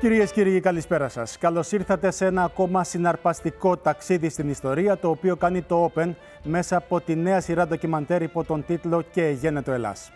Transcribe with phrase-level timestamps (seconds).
[0.00, 1.38] Κυρίες και κύριοι, καλησπέρα σας.
[1.38, 6.76] Καλώς ήρθατε σε ένα ακόμα συναρπαστικό ταξίδι στην ιστορία, το οποίο κάνει το Open μέσα
[6.76, 10.12] από τη νέα σειρά ντοκιμαντέρ υπό τον τίτλο Και γένετο Ελλάς.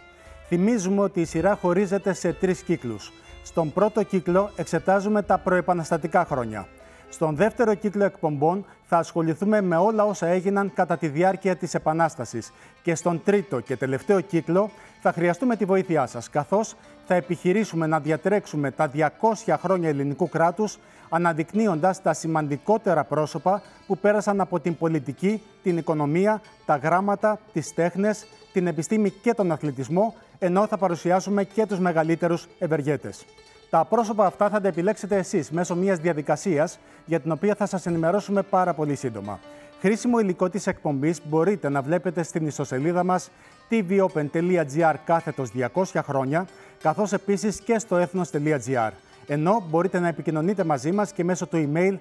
[0.48, 3.12] Θυμίζουμε ότι η σειρά χωρίζεται σε τρεις κύκλους.
[3.42, 6.66] Στον πρώτο κύκλο εξετάζουμε τα προεπαναστατικά χρόνια.
[7.08, 12.52] Στον δεύτερο κύκλο εκπομπών θα ασχοληθούμε με όλα όσα έγιναν κατά τη διάρκεια της Επανάστασης
[12.82, 14.70] και στον τρίτο και τελευταίο κύκλο
[15.00, 16.74] θα χρειαστούμε τη βοήθειά σας, καθώς
[17.06, 20.78] θα επιχειρήσουμε να διατρέξουμε τα 200 χρόνια ελληνικού κράτους,
[21.08, 28.26] αναδεικνύοντας τα σημαντικότερα πρόσωπα που πέρασαν από την πολιτική, την οικονομία, τα γράμματα, τις τέχνες,
[28.52, 33.24] την επιστήμη και τον αθλητισμό, ενώ θα παρουσιάσουμε και τους μεγαλύτερους ευεργέτες.
[33.70, 37.86] Τα πρόσωπα αυτά θα τα επιλέξετε εσείς μέσω μιας διαδικασίας για την οποία θα σας
[37.86, 39.38] ενημερώσουμε πάρα πολύ σύντομα.
[39.80, 43.30] Χρήσιμο υλικό της εκπομπής μπορείτε να βλέπετε στην ιστοσελίδα μας
[43.72, 46.46] tvopen.gr κάθετος 200 χρόνια,
[46.82, 48.90] καθώς επίσης και στο ethnos.gr.
[49.26, 51.94] Ενώ μπορείτε να επικοινωνείτε μαζί μας και μέσω του email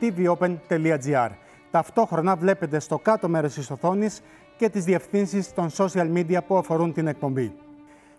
[0.00, 1.28] tvopen.gr.
[1.70, 4.20] Ταυτόχρονα βλέπετε στο κάτω μέρος της οθόνης
[4.56, 7.52] και τις διευθύνσεις των social media που αφορούν την εκπομπή.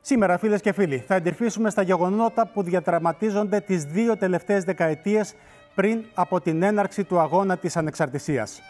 [0.01, 5.35] Σήμερα, φίλες και φίλοι, θα εντυρφήσουμε στα γεγονότα που διατραματίζονται τις δύο τελευταίες δεκαετίες
[5.75, 8.61] πριν από την έναρξη του αγώνα της ανεξαρτησίας.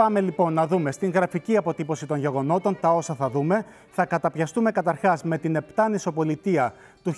[0.00, 3.64] Πάμε λοιπόν να δούμε στην γραφική αποτύπωση των γεγονότων τα όσα θα δούμε.
[3.90, 7.14] Θα καταπιαστούμε καταρχάς με την Επτάνησο Πολιτεία του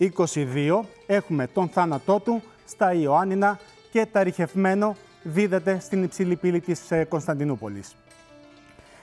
[0.00, 3.58] 1822 έχουμε τον θάνατό του στα Ιωάννινα
[3.90, 7.96] και τα ρηχευμένο δίδεται στην υψηλή πύλη της ε, Κωνσταντινούπολης.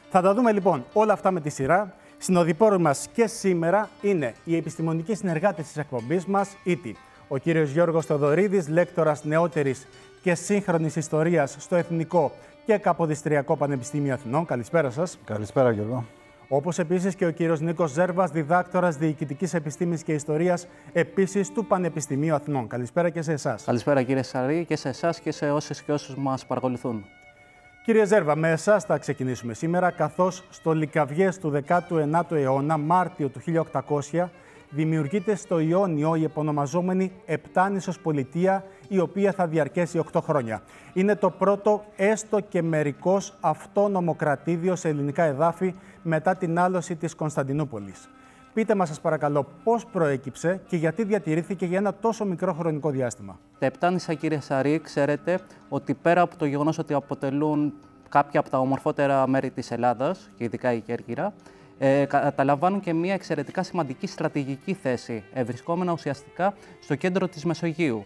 [0.09, 1.94] Θα τα δούμε λοιπόν όλα αυτά με τη σειρά.
[2.18, 6.96] Συνοδοιπόροι μας και σήμερα είναι οι επιστημονικοί συνεργάτες της εκπομπής μας, ήτι
[7.28, 9.88] ο κύριος Γιώργος Θοδωρίδης, λέκτορας νεότερης
[10.22, 12.31] και σύγχρονης ιστορίας στο Εθνικό
[12.66, 14.46] και Καποδιστριακό Πανεπιστήμιο Αθηνών.
[14.46, 15.18] Καλησπέρα σας.
[15.25, 16.06] Καλησπέρα Γιώργο.
[16.50, 22.35] Όπως επίσης και ο κύριος Νίκος Ζέρβας, διδάκτορας Διοικητικής Επιστήμης και Ιστορίας, επίσης του Πανεπιστημίου
[22.35, 22.68] Αθηνών.
[22.68, 23.63] Καλησπέρα και σε εσάς.
[23.63, 27.06] Καλησπέρα κύριε Σαρή και σε εσάς και σε όσες και όσους μας παρακολουθούν.
[27.86, 33.40] Κύριε Ζέρβα, με εσάς θα ξεκινήσουμε σήμερα, καθώς στο Λικαβιές του 19ου αιώνα, Μάρτιο του
[33.40, 34.30] 1800,
[34.69, 40.62] δημιουργείται στο Ιόνιο η επωνομαζόμενη Επτάνησος Πολιτεία, η οποία θα διαρκέσει 8 χρόνια.
[40.94, 47.16] Είναι το πρώτο έστω και μερικός αυτόνομο κρατήδιο σε ελληνικά εδάφη μετά την άλωση της
[47.16, 48.09] Κωνσταντινούπολης.
[48.53, 53.40] Πείτε μας σας παρακαλώ πώς προέκυψε και γιατί διατηρήθηκε για ένα τόσο μικρό χρονικό διάστημα.
[53.59, 57.74] Τα Επτάνησα κύριε Σαρή, ξέρετε ότι πέρα από το γεγονός ότι αποτελούν
[58.09, 61.34] κάποια από τα ομορφότερα μέρη της Ελλάδας, και ειδικά η Κέρκυρα,
[61.78, 68.06] ε, καταλαμβάνουν και μια εξαιρετικά σημαντική στρατηγική θέση, ευρισκόμενα ουσιαστικά στο κέντρο της Μεσογείου.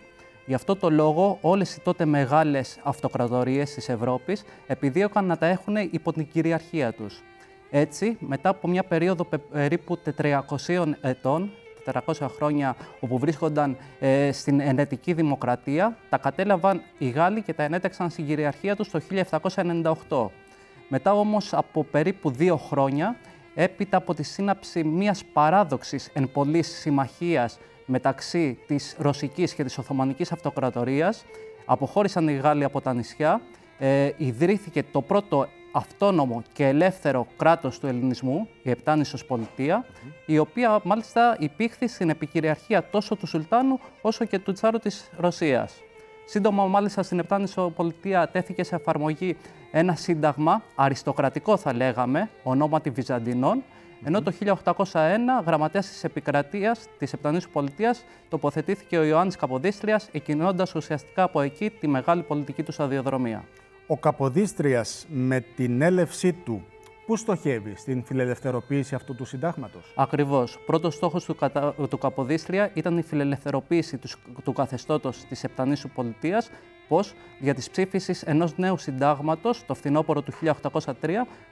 [0.51, 5.75] Γι' αυτό το λόγο όλες οι τότε μεγάλες αυτοκρατορίες της Ευρώπης επιδίωκαν να τα έχουν
[5.75, 7.21] υπό την κυριαρχία τους.
[7.69, 10.42] Έτσι, μετά από μια περίοδο περίπου 400
[11.01, 11.51] ετών,
[11.86, 18.09] 400 χρόνια όπου βρίσκονταν ε, στην ενετική δημοκρατία, τα κατέλαβαν οι Γάλλοι και τα ενέταξαν
[18.09, 19.01] στην κυριαρχία τους το
[20.07, 20.25] 1798.
[20.88, 23.15] Μετά όμως από περίπου δύο χρόνια,
[23.56, 30.31] έπειτα από τη σύναψη μιας παράδοξης εν πολλής συμμαχίας μεταξύ της Ρωσικής και της Οθωμανικής
[30.31, 31.25] Αυτοκρατορίας,
[31.66, 33.42] αποχώρησαν οι Γάλλοι από τα νησιά,
[33.80, 39.86] ε, ιδρύθηκε το πρώτο αυτόνομο και ελεύθερο κράτος του ελληνισμού, η Επτάνησος Πολιτεία,
[40.25, 45.74] η οποία μάλιστα υπήρχε στην επικυριαρχία τόσο του Σουλτάνου όσο και του Τσάρου της Ρωσίας.
[46.25, 49.38] Σύντομα, μάλιστα, στην Επτάνησο Πολιτεία τέθηκε σε εφαρμογή
[49.72, 53.63] ένα σύνταγμα, αριστοκρατικό θα λέγαμε, ονόματι Βυζαντινών,
[54.03, 61.24] ενώ το 1801 γραμματέας της επικρατείας της Επτανήσου Πολιτείας τοποθετήθηκε ο Ιωάννης Καποδίστριας, εκκινώντας ουσιαστικά
[61.24, 63.44] από εκεί τη μεγάλη πολιτική του σταδιοδρομία.
[63.88, 66.65] Ο Καποδίστριας με την έλευσή του
[67.06, 70.59] Πού στοχεύει στην φιλελευθεροποίηση αυτού του συντάγματος; Ακριβώς.
[70.65, 71.74] Πρώτος στόχος του, κατα...
[71.89, 74.09] του Καποδίστρια ήταν η φιλελευθεροποίηση του,
[74.44, 76.50] του καθεστώτος της Επτανήσου Πολιτείας.
[76.92, 77.00] Πώ
[77.40, 80.92] για τη ψήφιση ενός νέου συντάγματος το φθινόπωρο του 1803,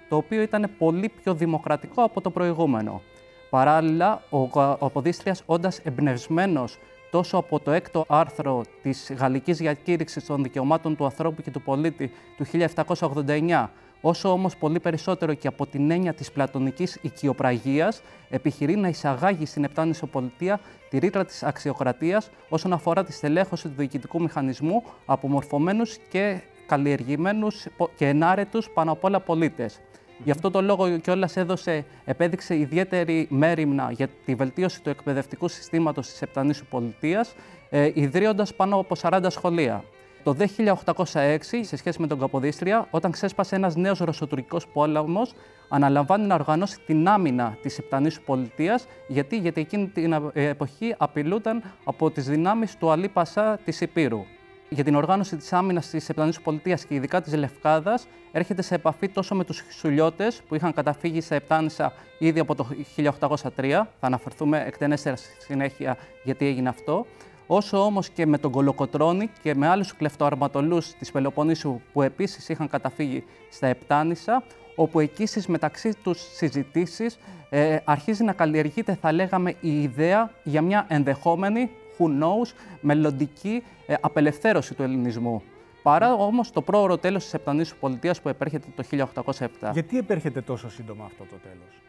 [0.10, 3.02] το οποίο ήταν πολύ πιο δημοκρατικό από το προηγούμενο.
[3.50, 6.78] Παράλληλα, ο Αποδίστριας, όντας εμπνευσμένος
[7.12, 12.12] τόσο από το έκτο άρθρο της Γαλλικής Διακήρυξης των Δικαιωμάτων του Ανθρώπου και του Πολίτη
[12.38, 12.46] του
[12.86, 13.70] 1789,
[14.02, 19.64] όσο όμως πολύ περισσότερο και από την έννοια της πλατωνικής οικειοπραγίας, επιχειρεί να εισαγάγει στην
[19.64, 20.60] Επτάνησο Πολιτεία
[20.90, 27.68] τη ρήτρα της αξιοκρατίας όσον αφορά τη στελέχωση του διοικητικού μηχανισμού από μορφωμένους και καλλιεργημένους
[27.96, 29.80] και ενάρετους πάνω απ' όλα πολίτες.
[30.24, 36.08] Γι' αυτό το λόγο κιόλας έδωσε, επέδειξε ιδιαίτερη μέρημνα για τη βελτίωση του εκπαιδευτικού συστήματος
[36.08, 37.36] της Επτανήσου Πολιτείας,
[37.70, 39.84] ε, ιδρύοντας πάνω από 40 σχολεία.
[40.24, 45.34] Το 1806, σε σχέση με τον Καποδίστρια, όταν ξέσπασε ένας νέος ρωσοτουρκικός πόλεμος,
[45.70, 52.12] αναλαμβάνει να οργανώσει την άμυνα της Επτανήσου Πολιτείας, γιατί, γιατί εκείνη την εποχή απειλούνταν από
[52.12, 54.26] τις δυνάμεις του Αλή Πασά της Υπήρου
[54.70, 59.10] για την οργάνωση της άμυνας της Επτανήσου Πολιτείας και ειδικά της Λευκάδας, έρχεται σε επαφή
[59.10, 63.88] τόσο με τους Χισουλιώτε που είχαν καταφύγει σε Επτάνησα ήδη από το 1803.
[64.00, 67.06] Θα αναφερθούμε εκτενέστερα στη συνέχεια γιατί έγινε αυτό.
[67.48, 72.70] Όσο όμως και με τον Κολοκοτρόνη και με άλλους κλεφτοαρματολούς της Πελοποννήσου που επίσης είχαν
[72.70, 74.44] καταφύγει στα Επτάνησα,
[74.76, 77.18] όπου εκεί στις μεταξύ τους συζητήσεις
[77.50, 81.70] ε, αρχίζει να καλλιεργείται, θα λέγαμε, η ιδέα για μια ενδεχόμενη
[82.00, 85.42] who knows, μελλοντική ε, απελευθέρωση του ελληνισμού.
[85.84, 88.84] Παρά όμως το πρόωρο τέλος της Επτανήσου Πολιτείας που επέρχεται το
[89.24, 89.46] 1807.
[89.74, 91.82] Γιατί επέρχεται τόσο σύντομα αυτό το τέλος;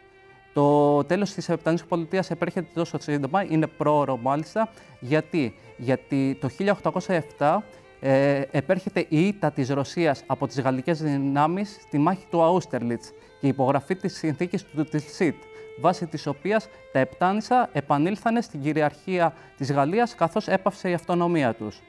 [0.52, 4.68] Το τέλος της Επτανήσου Πολιτείας επέρχεται τόσο σύντομα, είναι πρόωρο μάλιστα.
[5.00, 6.48] Γιατί, Γιατί το
[7.38, 7.62] 1807
[8.00, 13.46] ε, επέρχεται η ήττα της Ρωσίας από τις γαλλικές δυνάμεις στη μάχη του Αούστερλιτς και
[13.46, 15.34] η υπογραφή της συνθήκης του Τιλσίτ
[15.80, 21.80] βάσει της οποίας τα Επτάνησα επανήλθανε στην κυριαρχία της Γαλλίας καθώς έπαυσε η αυτονομία τους.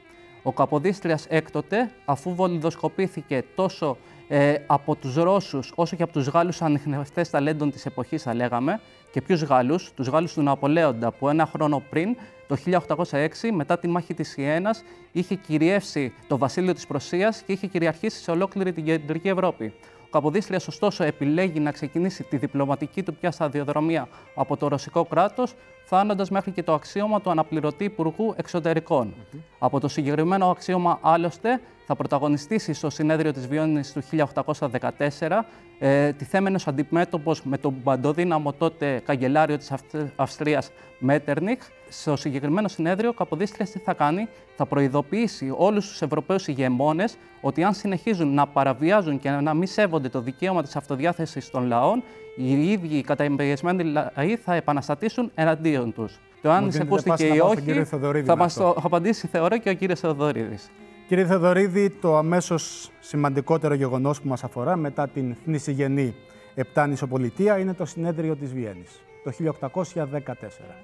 [0.42, 3.96] Ο Καποδίστριας έκτοτε, αφού βολιδοσκοπήθηκε τόσο
[4.28, 8.80] ε, από τους Ρώσους όσο και από τους Γάλλους ανιχνευτές ταλέντων της εποχής, θα λέγαμε,
[9.10, 12.16] και ποιους Γάλλους, τους Γάλλους του Ναπολέοντα, που ένα χρόνο πριν,
[12.46, 17.66] το 1806, μετά τη μάχη της Ιένας, είχε κυριεύσει το βασίλειο της Προσίας και είχε
[17.66, 19.74] κυριαρχήσει σε ολόκληρη την κεντρική Ευρώπη.
[20.12, 25.54] Καποδίστρια, ωστόσο, επιλέγει να ξεκινήσει τη διπλωματική του πια σταδιοδρομία από το ρωσικό κράτος,
[25.84, 29.14] φτάνοντας μέχρι και το αξίωμα του αναπληρωτή Υπουργού Εξωτερικών.
[29.58, 35.46] Από το συγκεκριμένο αξίωμα, άλλωστε, θα πρωταγωνιστήσει στο συνέδριο της Βιώνης του 1814,
[35.78, 39.72] ε, τιθέμενος αντιμέτωπος με τον παντοδύναμο τότε καγκελάριο της
[40.16, 41.58] Αυστρίας Μέτερνιχ.
[41.92, 47.64] Στο συγκεκριμένο συνέδριο, ο Καποδίστριας τι θα κάνει, θα προειδοποιήσει όλους τους Ευρωπαίους ηγεμόνες ότι
[47.64, 52.02] αν συνεχίζουν να παραβιάζουν και να μη σέβονται το δικαίωμα της αυτοδιάθεσης των λαών,
[52.36, 56.20] οι ίδιοι οι καταεμπεριασμένοι λαοί θα επαναστατήσουν εναντίον τους.
[56.42, 57.84] Το αν εισακούστηκε ή όχι,
[58.24, 60.70] θα μας το απαντήσει θεωρώ και ο κύριος Θεοδωρίδης.
[61.08, 66.14] Κύριε Θεοδωρίδη, το αμέσως σημαντικότερο γεγονός που μας αφορά μετά την θνησιγενή
[66.54, 70.74] Επτάνησοπολιτεία είναι το συνέδριο της Βιέννης, το 1814.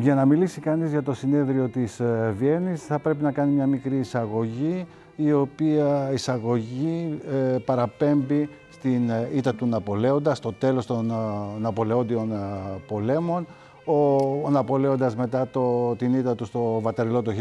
[0.00, 3.66] Για να μιλήσει κανείς για το συνέδριο της ε, Βιέννης θα πρέπει να κάνει μια
[3.66, 4.86] μικρή εισαγωγή
[5.16, 7.18] η οποία εισαγωγή
[7.54, 11.12] ε, παραπέμπει στην ε, ήττα του Ναπολέοντα, στο τέλος των
[11.60, 12.32] Ναπολεόντιων
[12.86, 13.46] πολέμων.
[13.84, 17.32] Ο, ο Ναπολέοντας μετά το, την ήττα του στο Βατερλό το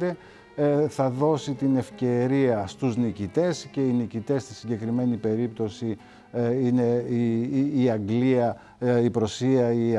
[0.00, 0.14] 1815
[0.56, 7.04] ε, θα δώσει την ευκαιρία στους νικητές και οι νικητές στη συγκεκριμένη περίπτωση ε, είναι
[7.08, 9.98] η, η, Αγγλία, ε, η Προσία, η,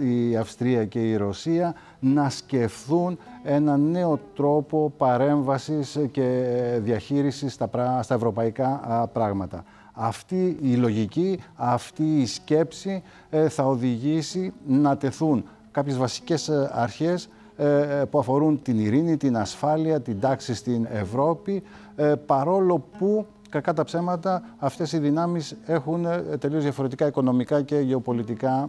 [0.00, 8.14] η Αυστρία και η Ρωσία να σκεφτούν ένα νέο τρόπο παρέμβασης και διαχείρισης στα, στα
[8.14, 8.80] ευρωπαϊκά
[9.12, 9.64] πράγματα.
[9.92, 13.02] Αυτή η λογική, αυτή η σκέψη
[13.48, 17.28] θα οδηγήσει να τεθούν κάποιες βασικές αρχές
[17.58, 21.62] ε, που αφορούν την ειρήνη, την ασφάλεια, την τάξη στην Ευρώπη,
[21.96, 27.78] ε, παρόλο που κακά τα ψέματα αυτές οι δυνάμεις έχουν ε, τελείως διαφορετικά οικονομικά και
[27.78, 28.68] γεωπολιτικά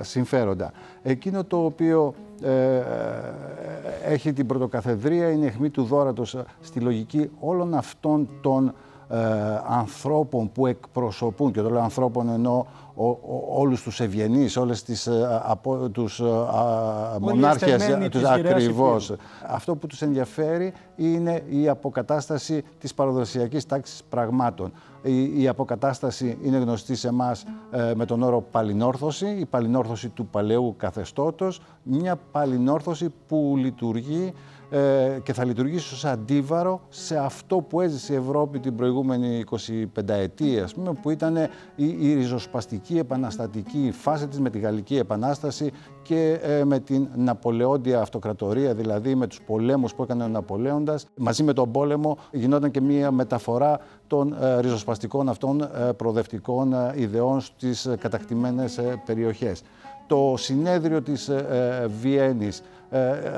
[0.00, 0.72] συμφέροντα.
[1.02, 2.14] Εκείνο το οποίο
[4.04, 8.74] έχει την πρωτοκαθεδρία είναι η αιχμή του δόρατος στη λογική όλων αυτών των
[9.68, 12.66] ανθρώπων που εκπροσωπούν, και το λέω ανθρώπων ενώ
[13.48, 16.24] όλους τους ευγενείς, όλες τις ε, από, τους ε,
[17.20, 19.14] μονάρχες, τους ακριβώς.
[19.46, 24.72] Αυτό που τους ενδιαφέρει είναι η αποκατάσταση της παραδοσιακής τάξης πραγμάτων.
[25.02, 30.26] Η, η αποκατάσταση είναι γνωστή σε εμάς ε, με τον όρο παλινόρθωση, η παλινόρθωση του
[30.26, 34.32] παλαιού καθεστώτος, μια παλινόρθωση που λειτουργεί
[34.70, 40.08] ε, και θα λειτουργήσει ως αντίβαρο σε αυτό που έζησε η Ευρώπη την προηγούμενη 25
[40.08, 40.68] ετία,
[41.02, 41.36] που ήταν
[41.76, 47.08] η, η ριζοσπαστική βασική επαναστατική φάση της με τη Γαλλική Επανάσταση και ε, με την
[47.14, 51.06] Ναπολεόντια Αυτοκρατορία, δηλαδή με τους πολέμους που έκανε ο Ναπολέοντας.
[51.16, 57.40] Μαζί με τον πόλεμο γινόταν και μία μεταφορά των ε, ριζοσπαστικών αυτών ε, προοδευτικών ιδεών
[57.40, 59.62] στις κατακτημένες περιοχές.
[60.06, 61.30] Το συνέδριο της
[62.00, 62.62] Βιέννης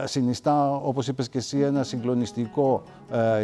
[0.04, 2.82] συνιστά, όπως είπες και εσύ, ένα συγκλονιστικό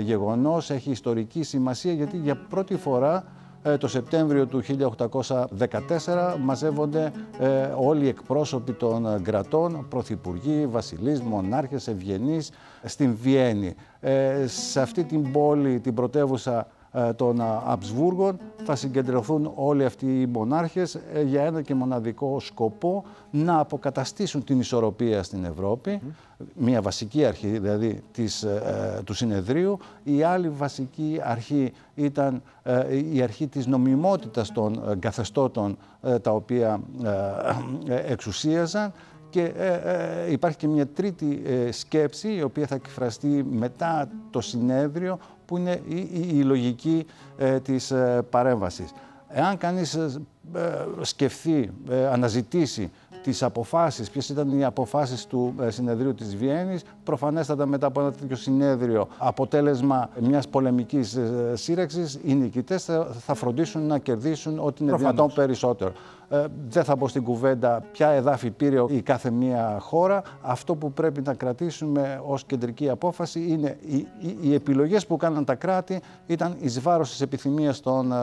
[0.02, 3.37] γεγονός, έχει ιστορική σημασία γιατί για πρώτη φορά ε,
[3.78, 11.88] το Σεπτέμβριο του 1814 μαζεύονται ε, όλοι οι εκπρόσωποι των ε, κρατών, πρωθυπουργοί, βασιλείς, μονάρχες,
[11.88, 12.50] ευγενείς,
[12.84, 13.74] στην Βιέννη.
[14.44, 16.66] σε αυτή την πόλη, την πρωτεύουσα ε,
[17.16, 23.58] των Αψβούργων θα συγκεντρωθούν όλοι αυτοί οι μονάρχες ε, για ένα και μοναδικό σκοπό να
[23.58, 26.00] αποκαταστήσουν την ισορροπία στην Ευρώπη,
[26.54, 29.78] μια βασική αρχή δηλαδή της, ε, του συνεδρίου.
[30.02, 32.42] Η άλλη βασική αρχή ήταν
[33.12, 35.76] η αρχή της νομιμότητας των καθεστώτων
[36.22, 36.80] τα οποία
[37.86, 38.92] εξουσίαζαν
[39.30, 39.52] και
[40.30, 45.18] υπάρχει και μια τρίτη σκέψη η οποία θα εκφραστεί μετά το συνέδριο
[45.48, 45.80] που είναι
[46.32, 47.06] η, λογική
[47.36, 48.92] ε, της ε, παρέμβασης.
[49.28, 50.10] Εάν κανείς ε,
[51.00, 51.70] σκεφτεί,
[52.12, 52.90] αναζητήσει
[53.22, 58.36] τις αποφάσεις, ποιες ήταν οι αποφάσεις του συνεδρίου της Βιέννης, προφανέστατα μετά από ένα τέτοιο
[58.36, 61.18] συνέδριο, αποτέλεσμα μιας πολεμικής
[61.52, 62.84] σύρεξης, οι νικητές
[63.18, 65.92] θα φροντίσουν να κερδίσουν ό,τι είναι δυνατόν περισσότερο.
[66.30, 70.22] Ε, δεν θα πω στην κουβέντα ποια εδάφη πήρε η κάθε μία χώρα.
[70.42, 75.44] Αυτό που πρέπει να κρατήσουμε ως κεντρική απόφαση είναι οι, οι, οι επιλογές που κάναν
[75.44, 78.16] τα κράτη ήταν εις βάρος της επιθυμίας των ε,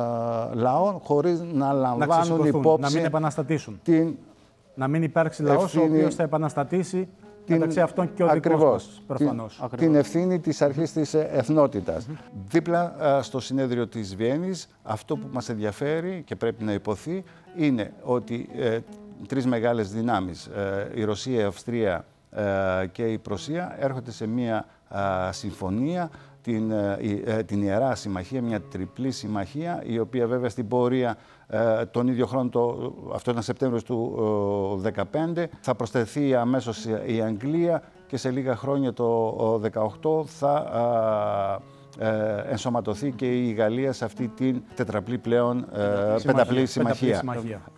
[0.53, 2.81] λαών χωρίς να λαμβάνουν να υπόψη...
[2.81, 3.79] Να μην επαναστατήσουν.
[3.83, 4.15] Την
[4.75, 7.07] να μην υπάρξει λαός ο οποίος θα επαναστατήσει
[7.45, 7.55] την...
[7.55, 9.63] μεταξύ αυτών και ο δικός προφανώς.
[9.69, 12.07] Την, την ευθύνη της αρχής της εθνότητας.
[12.49, 17.23] Δίπλα στο συνέδριο της Βιέννης, αυτό που μας ενδιαφέρει και πρέπει να υποθεί
[17.57, 18.79] είναι ότι ε,
[19.27, 22.43] τρεις μεγάλες δυνάμεις, ε, η Ρωσία, η Αυστρία ε,
[22.91, 24.65] και η Προσία, έρχονται σε μία
[25.29, 26.09] συμφωνία
[26.41, 26.71] την,
[27.45, 31.17] την Ιερά Συμμαχία, μια τριπλή συμμαχία, η οποία βέβαια στην πορεία
[31.91, 34.81] τον ίδιο χρόνο, το, αυτό ήταν Σεπτέμβριος του
[35.35, 39.61] 2015, θα προσθεθεί αμέσως η Αγγλία και σε λίγα χρόνια το
[40.03, 41.61] 2018 θα
[41.97, 47.23] ε, ενσωματωθεί και η Γαλλία σε αυτή την τετραπλή πλέον ε, πενταπλή συμμαχία.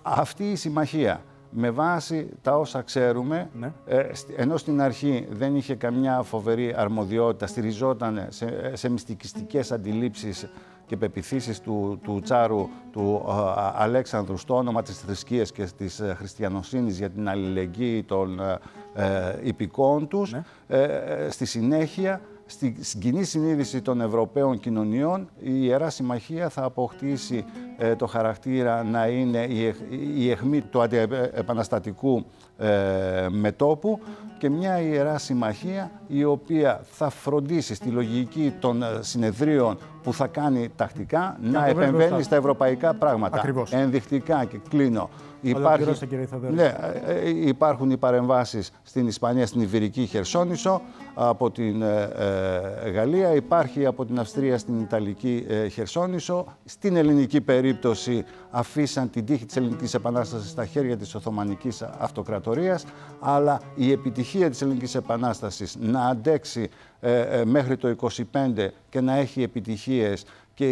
[0.01, 3.71] Αυτή η συμμαχία με βάση τα όσα ξέρουμε, ναι.
[3.85, 10.49] ε, ενώ στην αρχή δεν είχε καμιά φοβερή αρμοδιότητα, στηριζόταν σε, σε μυστικιστικές αντιλήψεις
[10.87, 13.31] και πεπιθήσεις του, του Τσάρου, του ε,
[13.75, 18.39] Αλέξανδρου στο όνομα της θρησκείας και της ε, χριστιανοσύνης για την αλληλεγγύη των
[18.93, 20.31] ε, υπηκών τους.
[20.31, 20.43] Ναι.
[21.29, 27.45] στη συνέχεια στην κοινή συνείδηση των Ευρωπαίων κοινωνιών η Ιερά Συμμαχία θα αποκτήσει
[27.77, 29.75] ε, το χαρακτήρα να είναι η,
[30.15, 32.25] η αιχμή του αντιεπαναστατικού
[32.57, 33.99] ε, μετόπου
[34.37, 40.27] και μια Ιερά Συμμαχία η οποία θα φροντίσει στη λογική των ε, συνεδρίων που θα
[40.27, 43.37] κάνει τακτικά να επεμβαίνει στα ευρωπαϊκά πράγματα.
[43.37, 43.71] Ακριβώς.
[43.71, 45.09] Ενδεικτικά και κλείνω.
[45.41, 46.07] Υπάρχει,
[46.51, 46.75] ναι,
[47.05, 50.81] ε, ε, υπάρχουν οι παρεμβάσεις στην Ισπανία, στην Ιβηρική Χερσόνησο,
[51.13, 52.09] από την ε,
[52.93, 56.45] Γαλλία, υπάρχει από την Αυστρία στην Ιταλική Χερσόνησο.
[56.65, 62.85] Στην ελληνική περίπτωση αφήσαν την τύχη της ελληνικής επανάστασης στα χέρια της Οθωμανικής Αυτοκρατορίας,
[63.19, 66.69] αλλά η επιτυχία της ελληνικής επανάστασης να αντέξει
[67.45, 70.25] μέχρι το 25 και να έχει επιτυχίες
[70.57, 70.71] και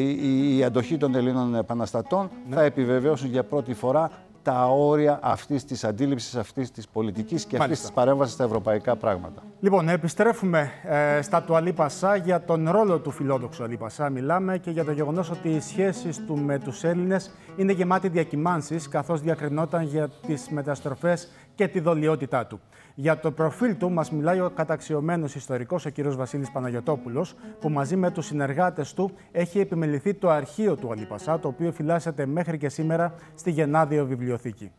[0.56, 2.56] η αντοχή των Ελλήνων επαναστατών ναι.
[2.56, 4.12] θα επιβεβαιώσουν για πρώτη φορά
[4.46, 9.44] τα όρια αυτής της αντίληψης, αυτής της πολιτικής και αυτής της παρέμβασης στα ευρωπαϊκά πράγματα.
[9.60, 14.10] Λοιπόν, επιστρέφουμε ε, στα του Αλή Πασά για τον ρόλο του φιλόδοξου Αλή Πασά.
[14.10, 18.88] Μιλάμε και για το γεγονός ότι οι σχέσεις του με τους Έλληνες είναι γεμάτη διακυμάνσεις,
[18.90, 22.60] καθώς διακρινόταν για τις μεταστροφές και τη δολιότητά του.
[22.96, 26.02] Για το προφίλ του μας μιλάει ο καταξιωμένος ιστορικός, ο κ.
[26.02, 31.48] Βασίλης Παναγιωτόπουλος, που μαζί με τους συνεργάτες του έχει επιμεληθεί το αρχείο του Αλίπασά, το
[31.48, 34.72] οποίο φυλάσσεται μέχρι και σήμερα στη Γενάδιο Βιβλιοθήκη.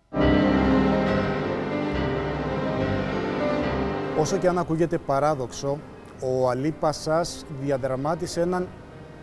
[4.18, 5.78] Όσο και αν ακούγεται παράδοξο,
[6.21, 8.68] ο Αλίπασάς διαδραμάτισε έναν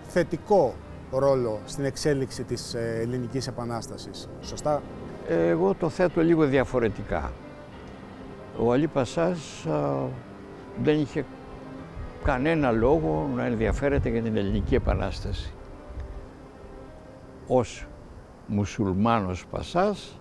[0.08, 0.74] θετικό
[1.12, 4.30] ρόλο στην εξέλιξη της ε, ελληνικής επανάστασης.
[4.42, 4.82] Σωστά;
[5.30, 7.32] Εγώ το θέτω λίγο διαφορετικά.
[8.60, 9.66] Ο Αλή Πασάς
[10.84, 11.26] δεν είχε
[12.24, 15.54] κανένα λόγο να ενδιαφέρεται για την Ελληνική Επανάσταση.
[17.48, 17.86] Ως
[18.48, 20.20] μουσουλμάνος Πασάς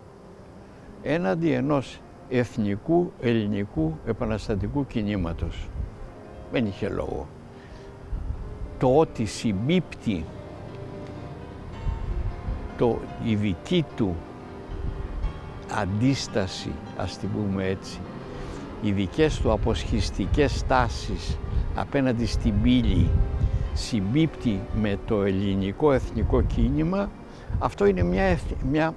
[1.03, 5.69] έναντι ενός εθνικού ελληνικού επαναστατικού κινήματος.
[6.53, 7.27] Δεν είχε λόγο.
[8.79, 10.25] Το ότι συμπίπτει
[12.79, 14.17] το, η δική του
[15.81, 18.01] αντίσταση, ας την πούμε έτσι,
[18.83, 21.39] οι δικές του αποσχιστικές τάσεις
[21.75, 23.11] απέναντι στην πύλη
[23.73, 27.11] συμπίπτει με το ελληνικό εθνικό κίνημα,
[27.59, 28.39] αυτό είναι μια,
[28.71, 28.95] μια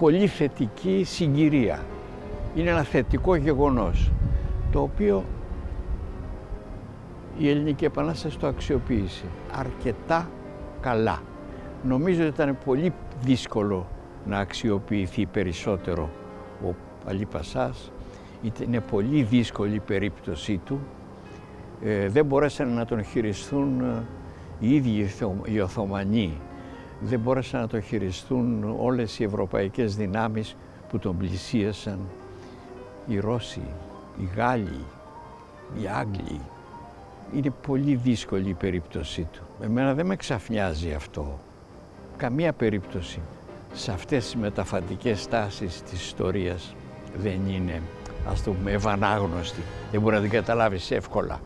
[0.00, 1.84] πολύ θετική συγκυρία.
[2.54, 4.10] Είναι ένα θετικό γεγονός,
[4.72, 5.24] το οποίο
[7.38, 10.30] η Ελληνική Επανάσταση το αξιοποίησε αρκετά
[10.80, 11.22] καλά.
[11.82, 13.86] Νομίζω ότι ήταν πολύ δύσκολο
[14.26, 16.10] να αξιοποιηθεί περισσότερο
[16.64, 16.74] ο
[17.06, 17.92] Αλή Πασάς.
[18.64, 20.80] Είναι πολύ δύσκολη η περίπτωσή του.
[21.82, 24.02] Ε, δεν μπορέσαν να τον χειριστούν ε,
[24.58, 25.08] οι ίδιοι
[25.44, 26.32] οι Οθωμανοί.
[27.00, 30.56] Δεν μπορέσαν να τον χειριστούν όλες οι ευρωπαϊκές δυνάμεις
[30.88, 31.98] που τον πλησίασαν.
[33.06, 33.62] Οι Ρώσοι,
[34.20, 34.84] οι Γάλλοι,
[35.80, 36.40] οι Άγγλοι.
[37.34, 39.42] Είναι πολύ δύσκολη η περίπτωσή του.
[39.60, 41.38] Εμένα δεν με ξαφνιάζει αυτό.
[42.16, 43.20] Καμία περίπτωση
[43.72, 46.74] σε αυτές τις μεταφαντικές τάσεις της ιστορίας
[47.16, 47.82] δεν είναι,
[48.28, 49.62] ας το πούμε, ευανάγνωστη.
[49.90, 51.40] Δεν μπορεί να την καταλάβεις εύκολα.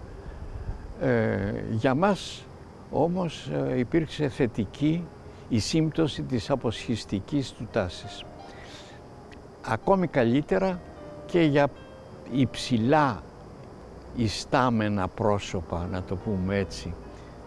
[1.00, 2.44] Ε, για μας
[2.90, 5.04] όμως ε, υπήρξε θετική
[5.48, 8.24] η σύμπτωση της αποσχιστικής του τάσης.
[9.66, 10.80] Ακόμη καλύτερα
[11.26, 11.68] και για
[12.32, 13.22] υψηλά
[14.16, 16.94] ιστάμενα πρόσωπα, να το πούμε έτσι,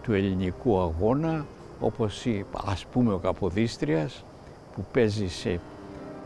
[0.02, 1.46] του ελληνικού αγώνα,
[1.80, 2.26] όπως
[2.66, 4.24] ας πούμε ο Καποδίστριας,
[4.74, 5.60] που παίζει σε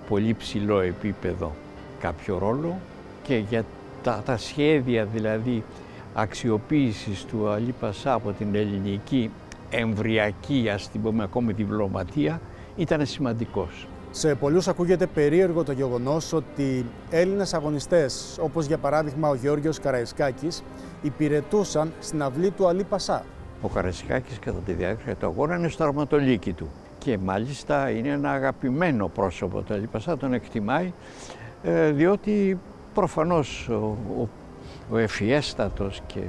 [0.08, 1.52] πολύ ψηλό επίπεδο
[2.00, 2.76] κάποιο ρόλο
[3.22, 3.64] και για
[4.02, 5.64] τα, τα σχέδια δηλαδή
[6.14, 9.30] αξιοποίησης του Αλή Πασά από την ελληνική
[9.70, 12.40] εμβριακή, ας την πούμε ακόμη διπλωματία,
[12.76, 13.86] ήταν σημαντικός.
[14.10, 20.62] Σε πολλούς ακούγεται περίεργο το γεγονός ότι Έλληνες αγωνιστές, όπως για παράδειγμα ο Γεώργιος Καραϊσκάκης,
[21.02, 23.24] υπηρετούσαν στην αυλή του Αλή Πασά.
[23.62, 28.30] Ο Καραϊσκάκης κατά τη διάρκεια του αγώνα είναι στο αρματολίκι του και μάλιστα είναι ένα
[28.30, 30.92] αγαπημένο πρόσωπο το Αλή Πασά, τον εκτιμάει,
[31.62, 32.58] ε, διότι
[32.94, 34.28] προφανώς ο, ο,
[34.90, 36.20] ο ευφιέστατος και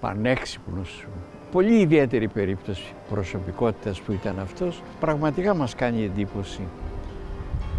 [0.00, 1.06] πανέξυπνος
[1.54, 6.60] πολύ ιδιαίτερη περίπτωση προσωπικότητας που ήταν αυτός, πραγματικά μας κάνει εντύπωση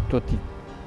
[0.08, 0.38] το ότι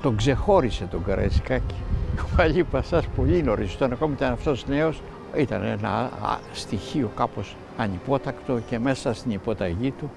[0.01, 1.75] τον ξεχώρισε τον Καραϊσκάκη.
[2.21, 5.01] Ο Παλί Πασάς πολύ νωρίς, όταν ακόμη ήταν αυτός νέος,
[5.35, 6.09] ήταν ένα
[6.53, 10.11] στοιχείο κάπως ανυπότακτο και μέσα στην υποταγή του.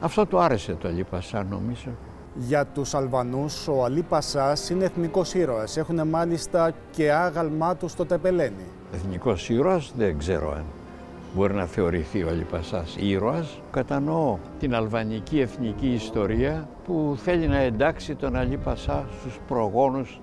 [0.00, 1.90] Αυτό του άρεσε το Αλή Πασά νομίζω.
[2.38, 5.76] Για τους Αλβανούς ο Αλή Πασάς είναι εθνικός ήρωας.
[5.76, 8.64] Έχουν μάλιστα και άγαλμά του στο Τεπελένι.
[8.92, 10.64] Εθνικός ήρωας δεν ξέρω αν
[11.34, 13.60] μπορεί να θεωρηθεί ο Αλιπασάς ήρωας.
[13.70, 20.20] Κατανοώ την αλβανική εθνική ιστορία που θέλει να εντάξει τον Αλιπασά στους προγόνους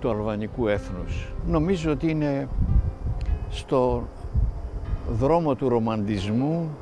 [0.00, 1.32] του αλβανικού έθνους.
[1.46, 2.48] Νομίζω ότι είναι
[3.50, 4.08] στο
[5.10, 6.76] δρόμο του ρομαντισμού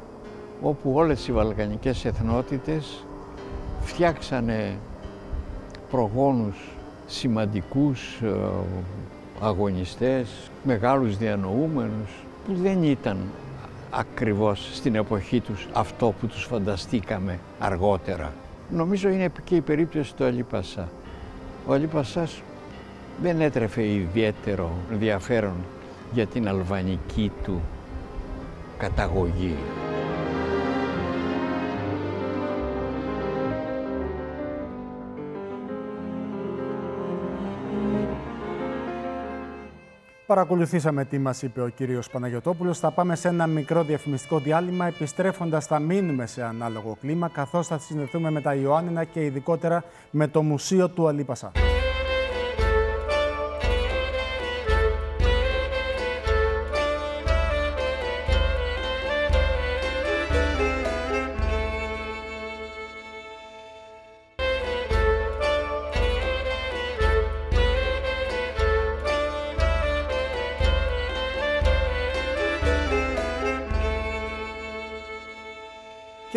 [0.62, 3.03] όπου όλες οι βαλκανικές εθνότητες
[3.84, 4.78] φτιάξανε
[5.90, 6.56] προγόνους
[7.06, 8.34] σημαντικούς ε,
[9.40, 12.10] αγωνιστές, μεγάλους διανοούμενους
[12.46, 13.16] που δεν ήταν
[13.90, 18.32] ακριβώς στην εποχή τους αυτό που τους φανταστήκαμε αργότερα.
[18.70, 20.88] Νομίζω είναι και η περίπτωση του Αλίπασα.
[21.66, 22.42] Ο Αλίπασας
[23.22, 25.56] δεν έτρεφε ιδιαίτερο ενδιαφέρον
[26.12, 27.60] για την αλβανική του
[28.78, 29.54] καταγωγή.
[40.26, 42.78] Παρακολουθήσαμε τι μας είπε ο κύριος Παναγιοτόπουλος.
[42.78, 44.86] Θα πάμε σε ένα μικρό διαφημιστικό διάλειμμα.
[44.86, 50.28] Επιστρέφοντας, θα μείνουμε σε ανάλογο κλίμα, καθώς θα συνδεθούμε με τα Ιωάννινα και ειδικότερα με
[50.28, 51.52] το Μουσείο του Αλίπασα.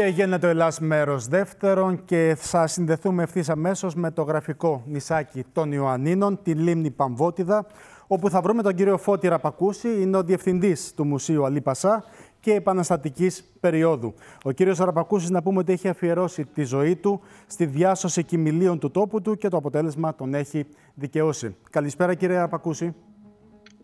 [0.09, 5.71] Γίνεται ο Ελλάς μέρος δεύτερον και θα συνδεθούμε ευθύς αμέσως με το γραφικό νησάκι των
[5.71, 7.65] Ιωαννίνων, τη λίμνη Παμβότιδα,
[8.07, 12.03] όπου θα βρούμε τον κύριο Φώτη Ραπακούση, είναι ο διευθυντής του Μουσείου Αλή Πασά
[12.39, 14.13] και επαναστατικής περίοδου.
[14.43, 18.91] Ο κύριος Ραπακούσης να πούμε ότι έχει αφιερώσει τη ζωή του στη διάσωση κοιμηλίων του
[18.91, 21.55] τόπου του και το αποτέλεσμα τον έχει δικαιώσει.
[21.69, 22.95] Καλησπέρα κύριε Ραπακούση.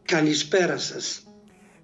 [0.03, 1.27] Καλησπέρα σας.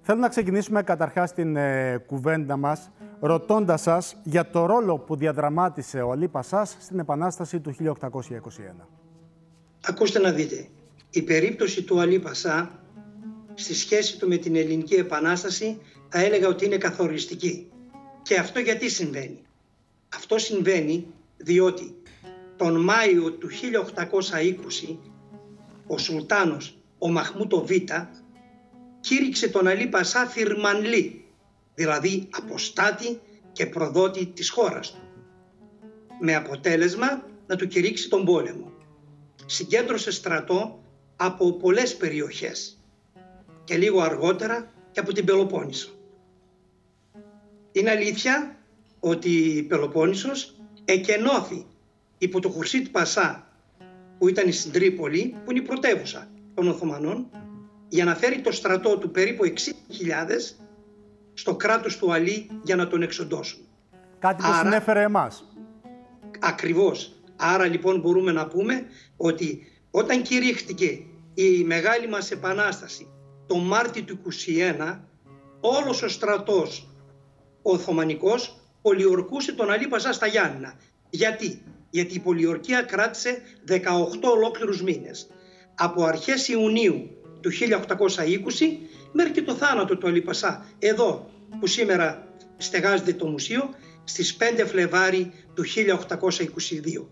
[0.00, 2.90] Θέλω να ξεκινήσουμε καταρχάς την ε, κουβέντα μας
[3.20, 8.86] ρωτώντας σας για το ρόλο που διαδραμάτισε ο Αλή Πασάς στην Επανάσταση του 1821.
[9.84, 10.68] Ακούστε να δείτε.
[11.10, 12.70] Η περίπτωση του Αλή Πασά
[13.54, 17.70] στη σχέση του με την Ελληνική Επανάσταση θα έλεγα ότι είναι καθοριστική.
[18.22, 19.42] Και αυτό γιατί συμβαίνει.
[20.14, 21.06] Αυτό συμβαίνει
[21.36, 21.94] διότι
[22.56, 23.48] τον Μάιο του
[24.90, 24.96] 1820
[25.86, 27.70] ο Σουλτάνος, ο Μαχμούτο Β,
[29.00, 31.19] κήρυξε τον Αλή Πασά Θυρμανλή,
[31.80, 33.20] δηλαδή αποστάτη
[33.52, 35.00] και προδότη της χώρας του.
[36.20, 38.72] Με αποτέλεσμα να του κηρύξει τον πόλεμο.
[39.46, 40.82] Συγκέντρωσε στρατό
[41.16, 42.78] από πολλές περιοχές
[43.64, 45.90] και λίγο αργότερα και από την Πελοπόννησο.
[47.72, 48.56] Είναι αλήθεια
[49.00, 51.66] ότι η Πελοπόννησος εκενώθη
[52.18, 53.46] υπό το Χουρσίτ Πασά
[54.18, 57.30] που ήταν στην Τρίπολη, που είναι η πρωτεύουσα των Οθωμανών,
[57.88, 59.52] για να φέρει το στρατό του περίπου 60.000
[61.40, 63.60] στο κράτος του Αλή για να τον εξοντώσουν.
[64.18, 65.44] Κάτι που Άρα, συνέφερε εμάς.
[66.40, 67.12] Ακριβώς.
[67.36, 68.84] Άρα λοιπόν μπορούμε να πούμε
[69.16, 70.98] ότι όταν κηρύχτηκε
[71.34, 73.08] η μεγάλη μας επανάσταση
[73.46, 74.18] το Μάρτιο του
[74.88, 74.98] 21,
[75.60, 76.88] όλος ο στρατός
[77.62, 80.74] ο Οθωμανικός πολιορκούσε τον Αλή Πασά στα Γιάννηνα.
[81.10, 83.76] Γιατί; Γιατί η πολιορκία κράτησε 18
[84.34, 85.30] ολόκληρους μήνες.
[85.74, 87.58] Από αρχές Ιουνίου του 1820
[89.12, 90.66] μέχρι και το θάνατο του Αλή Πασά.
[90.78, 92.26] Εδώ που σήμερα
[92.56, 93.70] στεγάζεται το μουσείο
[94.04, 97.06] στις 5 Φλεβάρι του 1822.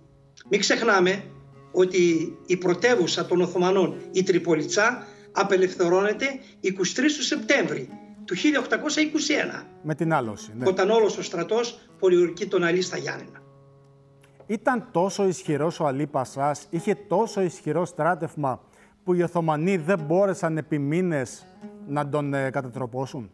[0.48, 1.24] Μην ξεχνάμε
[1.72, 6.26] ότι η πρωτεύουσα των Οθωμανών, η Τριπολιτσά, απελευθερώνεται
[6.62, 6.70] 23
[7.16, 7.88] του Σεπτέμβρη
[8.24, 9.64] του 1821.
[9.82, 10.52] Με την άλωση.
[10.56, 10.68] Ναι.
[10.68, 13.42] Όταν όλος ο στρατός πολιορκεί τον Αλή στα Γιάννενα.
[14.46, 18.60] Ήταν τόσο ισχυρός ο Αλή Πασάς, είχε τόσο ισχυρό στράτευμα
[19.08, 21.46] που οι Οθωμανοί δεν μπόρεσαν επί μήνες
[21.86, 23.30] να τον ε, κατατροπώσουν;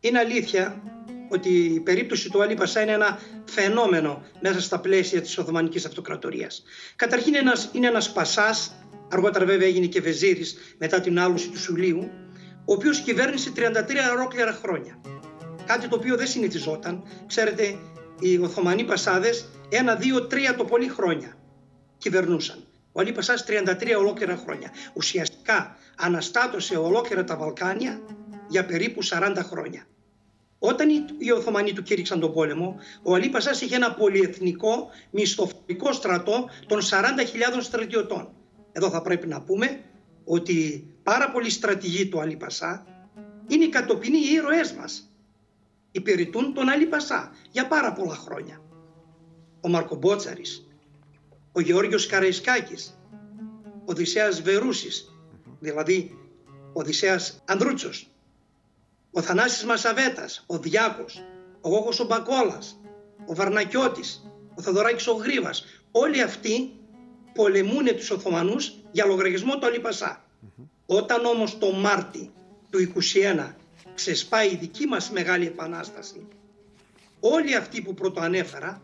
[0.00, 0.82] Είναι αλήθεια
[1.28, 6.62] ότι η περίπτωση του Αλή Πασά είναι ένα φαινόμενο μέσα στα πλαίσια της Οθωμανικής Αυτοκρατορίας.
[6.96, 8.74] Καταρχήν ένας, είναι ένας Πασάς,
[9.10, 12.10] αργότερα βέβαια έγινε και Βεζίρης μετά την άλωση του Σουλίου,
[12.64, 13.60] ο οποίος κυβέρνησε 33
[14.16, 15.00] ολόκληρα χρόνια.
[15.66, 17.02] Κάτι το οποίο δεν συνηθιζόταν.
[17.26, 17.78] Ξέρετε,
[18.20, 21.36] οι Οθωμανοί Πασάδες ένα, δύο, τρία το πολύ χρόνια
[21.98, 22.64] κυβερνούσαν.
[22.92, 24.70] Ο Αλή Πασάς 33 ολόκληρα χρόνια.
[24.94, 28.00] Ουσιαστικά αναστάτωσε ολόκληρα τα Βαλκάνια
[28.48, 29.86] για περίπου 40 χρόνια.
[30.58, 36.48] Όταν οι Οθωμανοί του κήρυξαν τον πόλεμο, ο Αλή Πασάς είχε ένα πολυεθνικό μισθοφορικό στρατό
[36.66, 38.32] των 40.000 στρατιωτών.
[38.72, 39.84] Εδώ θα πρέπει να πούμε
[40.24, 42.86] ότι πάρα πολλοί στρατηγοί του Αλή Πασά
[43.46, 45.10] είναι οι κατοπινοί ήρωές μας.
[45.92, 48.62] Υπηρετούν τον Αλή Πασά για πάρα πολλά χρόνια.
[49.60, 50.69] Ο Μαρκομπότσαρης,
[51.52, 52.98] ο Γεώργιος Καραϊσκάκης,
[53.62, 55.12] ο Οδυσσέας Βερούσης,
[55.60, 56.18] δηλαδή
[56.72, 58.10] ο Οδυσσέας Ανδρούτσος,
[59.10, 61.24] ο Θανάσης Μασαβέτας, ο Διάκος,
[61.60, 62.80] ο Γόγος ο Μπακόλας,
[63.26, 66.72] ο Βαρνακιώτης, ο Θοδωράκης ο Γρήβας, όλοι αυτοί
[67.34, 70.24] πολεμούν τους Οθωμανούς για λογαριασμό του Αλιπασά.
[70.86, 72.32] Όταν όμως το Μάρτι
[72.70, 73.56] του 21
[73.94, 76.28] ξεσπάει η δική μας μεγάλη επανάσταση,
[77.20, 78.80] όλοι αυτοί που πρωτοανέφερα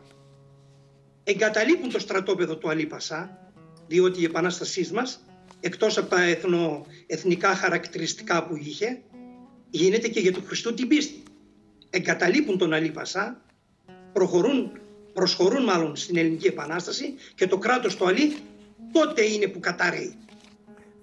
[1.29, 3.39] εγκαταλείπουν το στρατόπεδο του Αλίπασα,
[3.87, 5.25] διότι η επανάστασή μας,
[5.61, 9.03] εκτός από τα εθνο, εθνικά χαρακτηριστικά που είχε,
[9.71, 11.23] γίνεται και για του Χριστού την πίστη.
[11.91, 13.45] Εγκαταλείπουν τον Αλίπασα,
[14.12, 14.71] προχωρούν,
[15.12, 18.37] προσχωρούν μάλλον στην ελληνική επανάσταση και το κράτος του Αλή
[18.93, 20.17] τότε είναι που καταραίει.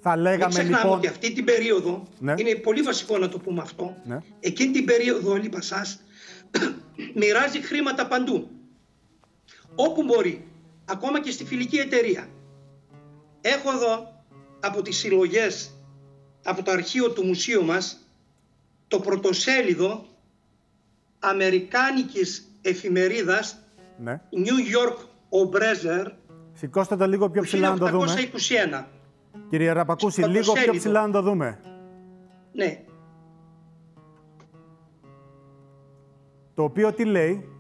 [0.02, 0.98] Θα λέγαμε Μην ξεχνάμε λοιπόν...
[0.98, 2.34] ότι αυτή την περίοδο, ναι.
[2.38, 4.18] είναι πολύ βασικό να το πούμε αυτό, ναι.
[4.40, 6.02] εκείνη την περίοδο ο Αλίπασας
[7.20, 8.50] μοιράζει χρήματα παντού
[9.76, 10.48] όπου μπορεί,
[10.86, 12.28] ακόμα και στη φιλική εταιρεία.
[13.42, 14.24] Έχω εδώ
[14.60, 15.72] από τις συλλογές,
[16.44, 17.98] από το αρχείο του μουσείου μας,
[18.88, 20.06] το πρωτοσέλιδο
[21.20, 23.58] αμερικάνικης εφημερίδας
[23.98, 24.22] ναι.
[24.32, 24.98] New York
[25.30, 26.12] Obrezer
[26.54, 28.14] Σηκώστε το λίγο πιο ψηλά να το δούμε.
[28.74, 28.86] 1821.
[29.50, 31.60] Κύριε Ραπακούση, λίγο πιο ψηλά να το δούμε.
[32.52, 32.84] Ναι.
[36.54, 37.53] Το οποίο τι λέει;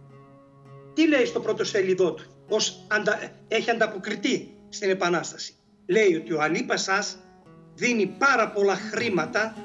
[0.93, 3.32] Τι λέει στο πρώτο σελίδό του, ως αντα...
[3.47, 5.53] έχει ανταποκριθεί στην Επανάσταση.
[5.86, 7.17] Λέει ότι ο Αλή Πασάς
[7.75, 9.56] δίνει πάρα πολλά χρήματα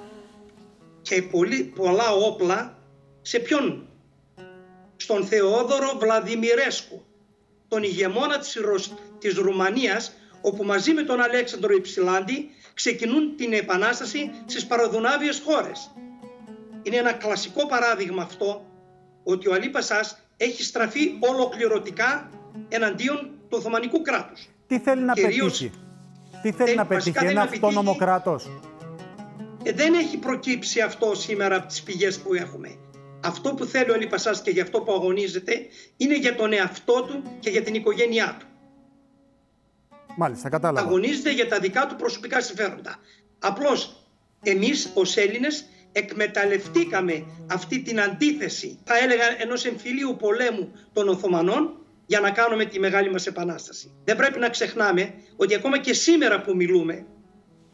[1.03, 2.79] και πολύ, πολλά όπλα
[3.23, 3.89] σε ποιον;
[4.97, 7.05] Στον Θεόδωρο Βλαδιμιρέσκου,
[7.69, 8.93] τον ηγεμόνα της, Ρωσ...
[9.19, 15.91] της Ρουμανίας, όπου μαζί με τον Αλέξανδρο Υψηλάντη ξεκινούν την Επανάσταση στις παραδουνάβιες χώρες.
[16.83, 18.67] Είναι ένα κλασικό παράδειγμα αυτό
[19.25, 22.31] ότι ο Αλή Πασάς έχει στραφεί ολοκληρωτικά
[22.69, 23.17] εναντίον
[23.49, 24.49] του Οθωμανικού κράτους.
[24.67, 25.81] Τι θέλει να Κυρίως, πετύχει;
[26.43, 28.49] Τι θέλει να πετύχει, ένα αυτόνομο κράτος.
[29.63, 32.79] Ε, δεν έχει προκύψει αυτό σήμερα από τις πηγές που έχουμε.
[33.25, 35.53] Αυτό που θέλει ο Αλίπασάς και για αυτό που αγωνίζεται
[35.97, 38.47] είναι για τον εαυτό του και για την οικογένειά του.
[40.17, 40.87] Μάλιστα, κατάλαβα.
[40.87, 42.97] Αγωνίζεται για τα δικά του προσωπικά συμφέροντα.
[43.39, 44.09] Απλώς
[44.43, 52.21] εμείς ως Έλληνες εκμεταλλευτήκαμε αυτή την αντίθεση, θα έλεγα ενός εμφυλίου πολέμου των Οθωμανών για
[52.21, 53.93] να κάνουμε τη μεγάλη μας επανάσταση.
[54.05, 57.07] Δεν πρέπει να ξεχνάμε ότι ακόμα και σήμερα που μιλούμε,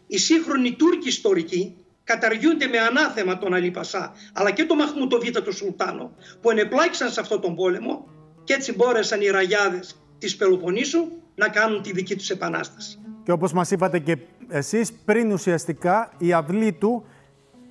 [0.07, 5.39] οι σύγχρονοι Τούρκοι ιστορικοί καταργούνται με ανάθεμα τον Αλή Πασά, αλλά και τον Μαχμούτο Β'
[5.39, 8.09] του Σουλτάνο, που ενεπλάκησαν σε αυτόν τον πόλεμο
[8.45, 12.99] και έτσι μπόρεσαν οι ραγιάδες της Πελοποννήσου να κάνουν τη δική τους επανάσταση.
[13.25, 17.07] Και όπως μας είπατε και εσείς, πριν ουσιαστικά η αυλή του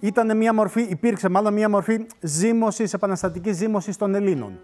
[0.03, 4.59] ήταν μια μορφή, υπήρξε μάλλον μια μορφή ζήμωσης, επαναστατικής ζήμωσης των Ελλήνων.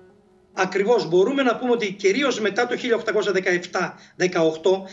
[0.54, 2.82] Ακριβώς μπορούμε να πούμε ότι κυρίως μετά το 1817-18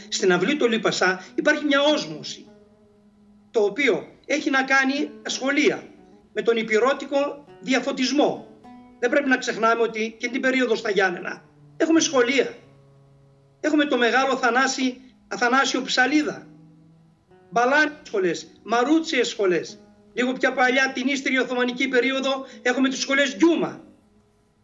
[0.08, 2.46] στην αυλή του Λίπασά υπάρχει μια όσμωση
[3.50, 5.82] το οποίο έχει να κάνει σχολεία
[6.32, 8.46] με τον υπηρώτικο διαφωτισμό.
[8.98, 11.42] Δεν πρέπει να ξεχνάμε ότι και την περίοδο στα Γιάννενα
[11.76, 12.54] έχουμε σχολεία.
[13.60, 16.46] Έχουμε το μεγάλο Θανάση, Αθανάσιο Ψαλίδα,
[17.50, 19.80] μπαλάνιες σχολές, μαρούτσιες σχολές.
[20.16, 23.80] Λίγο πιο παλιά την ύστερη Οθωμανική περίοδο έχουμε τις σχολές Γιούμα,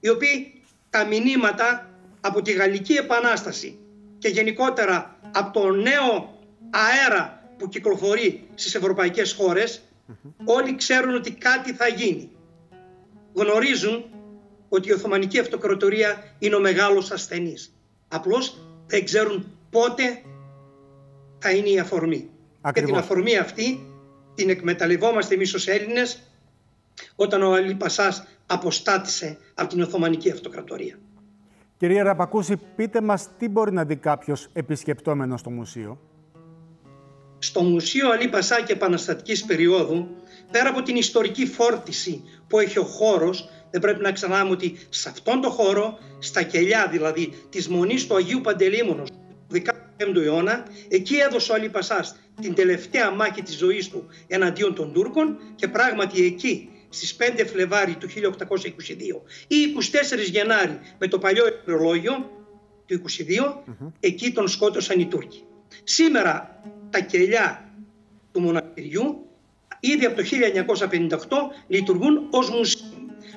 [0.01, 3.79] οι οποίοι τα μηνύματα από τη Γαλλική Επανάσταση
[4.19, 6.39] και γενικότερα από το νέο
[6.71, 9.37] αέρα που κυκλοφορεί στις ευρωπαϊκές
[10.45, 12.31] όλοι ξέρουν ότι κάτι θα γίνει.
[13.35, 14.05] Γνωρίζουν
[14.69, 17.75] ότι η Οθωμανική Αυτοκρατορία είναι ο μεγάλος ασθενής.
[18.09, 20.23] Απλώς δεν ξέρουν πότε
[21.39, 22.31] θα είναι η αφορμή.
[22.73, 23.87] Και την αφορμή αυτή
[24.35, 26.23] την εκμεταλλευόμαστε εμείς ως Έλληνες
[27.17, 30.99] όταν ο Αλή Πασάς αποστάτησε από την Οθωμανική Αυτοκρατορία.
[31.77, 35.99] Κυρία Ραπακούση, πείτε μας τι μπορεί να δει κάποιος επισκεπτόμενος στο μουσείο.
[37.39, 40.09] Στο Μουσείο Αλή Πασά και Επαναστατικής περίοδου,
[40.51, 45.09] πέρα από την ιστορική φόρτιση που έχει ο χώρος, δεν πρέπει να ξανάμε ότι σε
[45.09, 49.11] αυτόν τον χώρο, στα κελιά δηλαδή της Μονής του Αγίου Παντελήμωνος
[49.49, 49.55] του
[49.99, 54.93] 15ου αιώνα, εκεί έδωσε ο Αλή Πασάς την τελευταία μάχη της ζωής του εναντίον των
[54.93, 58.13] Τούρκων και πράγματι εκεί στις 5 Φλεβάρι του 1822
[59.47, 59.57] ή
[60.17, 62.31] 24 Γενάρη με το παλιό ημερολόγιο
[62.87, 63.03] του
[63.67, 65.45] 22, εκεί τον σκότωσαν οι Τούρκοι.
[65.85, 67.73] Σήμερα τα κελιά
[68.33, 69.27] του μοναστηριού
[69.81, 70.23] ήδη από το
[71.09, 71.19] 1958
[71.67, 72.92] λειτουργούν ως μουσείο.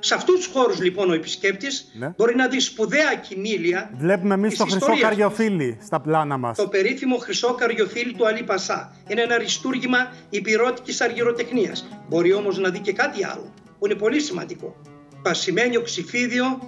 [0.06, 2.14] Σε αυτούς τους χώρους λοιπόν ο επισκέπτης ναι.
[2.18, 6.58] μπορεί να δει σπουδαία κοιμήλια Βλέπουμε εμείς το χρυσό καριοφίλι στα πλάνα μας.
[6.58, 8.96] Το περίφημο χρυσό καριοφίλι του Αλή Πασά.
[9.08, 11.88] Είναι ένα αριστούργημα υπηρώτικης αργυροτεχνίας.
[12.10, 14.76] Μπορεί όμως να δει και κάτι άλλο που είναι πολύ σημαντικό.
[15.22, 16.60] Πασιμένιο ξυφίδιο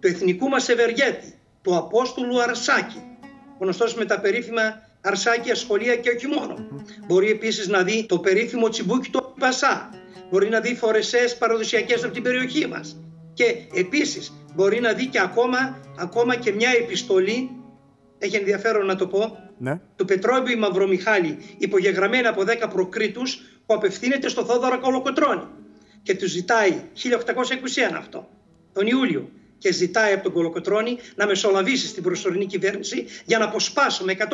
[0.00, 3.02] του εθνικού μας ευεργέτη, του Απόστολου Αρσάκη,
[3.58, 4.62] γνωστός με τα περίφημα
[5.00, 6.54] αρσάκια σχολεία και όχι μόνο.
[7.06, 9.90] Μπορεί επίσης να δει το περίφημο τσιμπούκι του Πασά.
[10.32, 12.96] Μπορεί να δει φορεσές παραδοσιακές από την περιοχή μας.
[13.34, 17.50] Και επίσης μπορεί να δει και ακόμα, ακόμα και μια επιστολή,
[18.18, 19.80] έχει ενδιαφέρον να το πω, ναι.
[19.96, 25.46] του Πετρόμπιου Μαυρομιχάλη, υπογεγραμμένη από 10 προκρίτους, που απευθύνεται στο Θόδωρα Κολοκοτρώνη.
[26.02, 26.82] Και τους ζητάει,
[27.90, 28.28] 1821 αυτό,
[28.72, 34.16] τον Ιούλιο, και ζητάει από τον Κολοκοτρώνη να μεσολαβήσει στην προσωρινή κυβέρνηση για να αποσπάσουμε
[34.18, 34.24] 150.000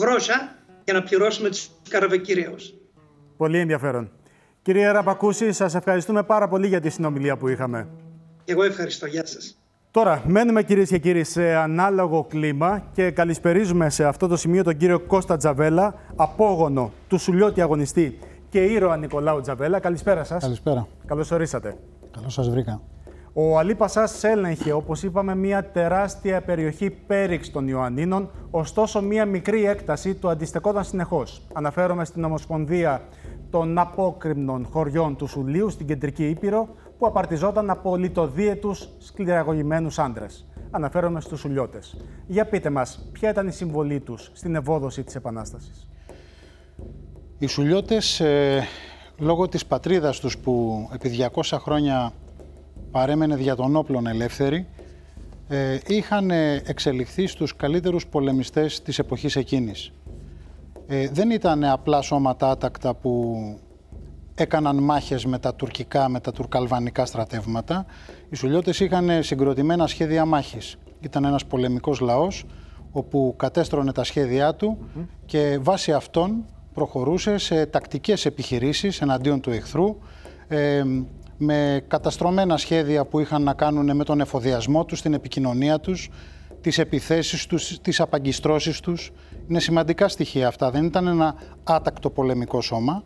[0.00, 2.74] γρόσα για να πληρώσουμε τους καραβεκυραίους.
[3.36, 4.10] Πολύ ενδιαφέρον.
[4.68, 7.88] Κύριε Ραπακούση, σας ευχαριστούμε πάρα πολύ για τη συνομιλία που είχαμε.
[8.44, 9.06] Εγώ ευχαριστώ.
[9.06, 9.58] Γεια σας.
[9.90, 14.76] Τώρα, μένουμε κυρίες και κύριοι σε ανάλογο κλίμα και καλησπερίζουμε σε αυτό το σημείο τον
[14.76, 19.78] κύριο Κώστα Τζαβέλα, απόγονο του Σουλιώτη αγωνιστή και ήρωα Νικολάου Τζαβέλα.
[19.78, 20.42] Καλησπέρα σας.
[20.42, 20.86] Καλησπέρα.
[21.06, 21.76] Καλώς ορίσατε.
[22.10, 22.80] Καλώς σας βρήκα.
[23.32, 29.64] Ο Αλή Πασάς έλεγχε, όπως είπαμε, μια τεράστια περιοχή πέριξ των Ιωαννίνων, ωστόσο μια μικρή
[29.64, 31.42] έκταση του αντιστεκόταν συνεχώς.
[31.52, 33.02] Αναφέρομαι στην Ομοσπονδία
[33.50, 40.46] των απόκριμνων χωριών του Σουλίου στην Κεντρική Ήπειρο, που απαρτιζόταν από λιτοδίαιτους σκληραγωγημένους άντρες.
[40.70, 41.96] Αναφέρομαι στους Σουλιώτες.
[42.26, 45.88] Για πείτε μας, ποια ήταν η συμβολή τους στην ευόδοση της Επανάστασης;
[47.38, 48.66] Οι Σουλιώτες, ε,
[49.18, 52.12] λόγω της πατρίδας τους που επί 200 χρόνια
[52.90, 54.66] παρέμενε δια των όπλων ελεύθερη,
[55.48, 59.92] ε, είχαν εξελιχθεί στους καλύτερους πολεμιστές της εποχής εκείνης.
[60.90, 63.36] Ε, δεν ήταν απλά σώματα άτακτα που
[64.34, 67.86] έκαναν μάχες με τα τουρκικά, με τα τουρκαλβανικά στρατεύματα.
[68.30, 70.76] Οι Σουλιώτες είχαν συγκροτημένα σχέδια μάχης.
[71.00, 72.44] Ήταν ένας πολεμικός λαός
[72.90, 74.78] όπου κατέστρωνε τα σχέδιά του
[75.26, 79.96] και βάσει αυτών προχωρούσε σε τακτικές επιχειρήσεις εναντίον του εχθρού,
[80.48, 80.82] ε,
[81.36, 86.10] με καταστρωμένα σχέδια που είχαν να κάνουν με τον εφοδιασμό τους, την επικοινωνία τους,
[86.68, 89.10] τις επιθέσεις τους, τις απαγκιστρώσεις τους.
[89.48, 90.70] Είναι σημαντικά στοιχεία αυτά.
[90.70, 93.04] Δεν ήταν ένα άτακτο πολεμικό σώμα.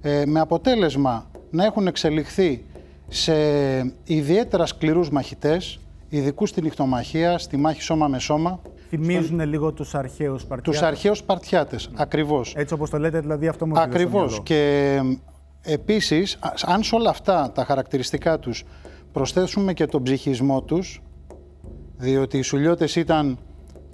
[0.00, 2.64] Ε, με αποτέλεσμα να έχουν εξελιχθεί
[3.08, 3.34] σε
[4.04, 8.60] ιδιαίτερα σκληρούς μαχητές, ειδικούς στην νυχτομαχία, στη μάχη σώμα με σώμα.
[8.88, 10.80] Θυμίζουν λίγο τους αρχαίους Παρτιάτες.
[10.80, 12.54] Τους αρχαίους Παρτιάτες, ακριβώς.
[12.56, 14.40] Έτσι όπως το λέτε, δηλαδή αυτό μου Ακριβώς.
[14.42, 15.00] Και
[15.62, 18.64] Επίσης, αν σε όλα αυτά τα χαρακτηριστικά τους
[19.12, 21.02] προσθέσουμε και τον ψυχισμό τους,
[21.98, 23.38] διότι οι Σουλιώτες ήταν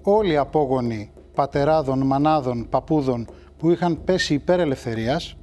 [0.03, 3.27] όλοι απόγονοι πατεράδων, μανάδων, παππούδων
[3.59, 5.37] που είχαν πέσει υπέρ ελευθερίας,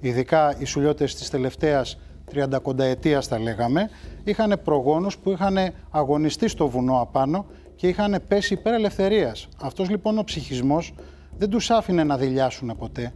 [0.00, 1.98] ειδικά οι Σουλιώτες της τελευταίας
[2.32, 3.90] 30 ετίας θα λέγαμε,
[4.24, 5.56] είχαν προγόνους που είχαν
[5.90, 7.46] αγωνιστεί στο βουνό απάνω
[7.76, 9.48] και είχαν πέσει υπέρ ελευθερίας.
[9.60, 10.94] Αυτός λοιπόν ο ψυχισμός
[11.36, 13.12] δεν τους άφηνε να δηλιάσουν ποτέ.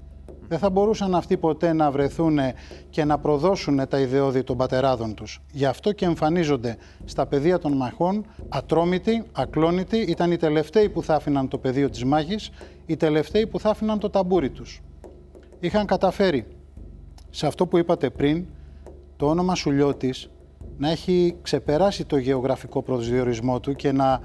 [0.48, 2.38] Δεν θα μπορούσαν αυτοί ποτέ να βρεθούν
[2.90, 5.40] και να προδώσουν τα ιδεώδη των πατεράδων τους.
[5.52, 11.14] Γι' αυτό και εμφανίζονται στα πεδία των μαχών ατρόμητοι, ακλόνητοι, ήταν οι τελευταίοι που θα
[11.14, 12.50] άφηναν το πεδίο της μάχης,
[12.86, 14.80] οι τελευταίοι που θα άφηναν το ταμπούρι τους.
[15.60, 16.46] Είχαν καταφέρει
[17.30, 18.46] σε αυτό που είπατε πριν,
[19.16, 20.30] το όνομα Σουλιώτης
[20.78, 24.20] να έχει ξεπεράσει το γεωγραφικό προσδιορισμό του και να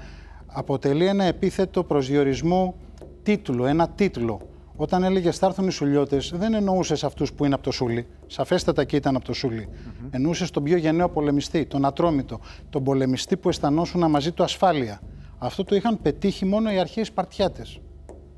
[0.46, 2.74] αποτελεί ένα επίθετο προσδιορισμού
[3.22, 4.40] τίτλου, ένα τίτλο.
[4.76, 8.06] Όταν έλεγε θα έρθουν οι Σουλιώτες, δεν εννοούσες αυτούς που είναι από το Σούλι.
[8.26, 9.68] Σαφέστατα και ήταν από το Σούλι.
[9.70, 10.08] Mm-hmm.
[10.10, 15.00] Εννοούσες τον πιο γενναίο πολεμιστή, τον Ατρόμητο, τον πολεμιστή που αισθανόσουν μαζί του ασφάλεια.
[15.38, 17.80] Αυτό το είχαν πετύχει μόνο οι αρχαίοι Σπαρτιάτες.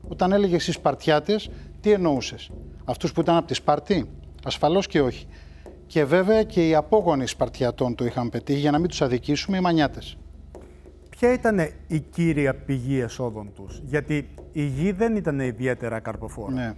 [0.08, 2.50] Όταν έλεγε οι Σπαρτιάτες, τι εννοούσες,
[2.88, 4.08] Αυτούς που ήταν από τη Σπαρτή;
[4.44, 5.26] Ασφαλώς και όχι.
[5.86, 9.60] Και βέβαια και οι απόγονοι Σπαρτιατών το είχαν πετύχει για να μην τους αδικήσουμε οι
[9.60, 10.16] μανιάτες.
[11.18, 16.52] Ποια ήταν η κύρια πηγή εσόδων τους, γιατί η γη δεν ήταν ιδιαίτερα καρποφόρα.
[16.52, 16.72] Ναι.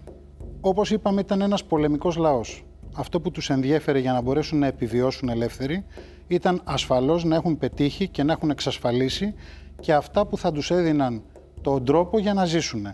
[0.61, 2.65] Όπως είπαμε ήταν ένας πολεμικός λαός.
[2.95, 5.85] Αυτό που τους ενδιέφερε για να μπορέσουν να επιβιώσουν ελεύθεροι
[6.27, 9.35] ήταν ασφαλώς να έχουν πετύχει και να έχουν εξασφαλίσει
[9.81, 11.23] και αυτά που θα τους έδιναν
[11.61, 12.87] τον τρόπο για να ζήσουν.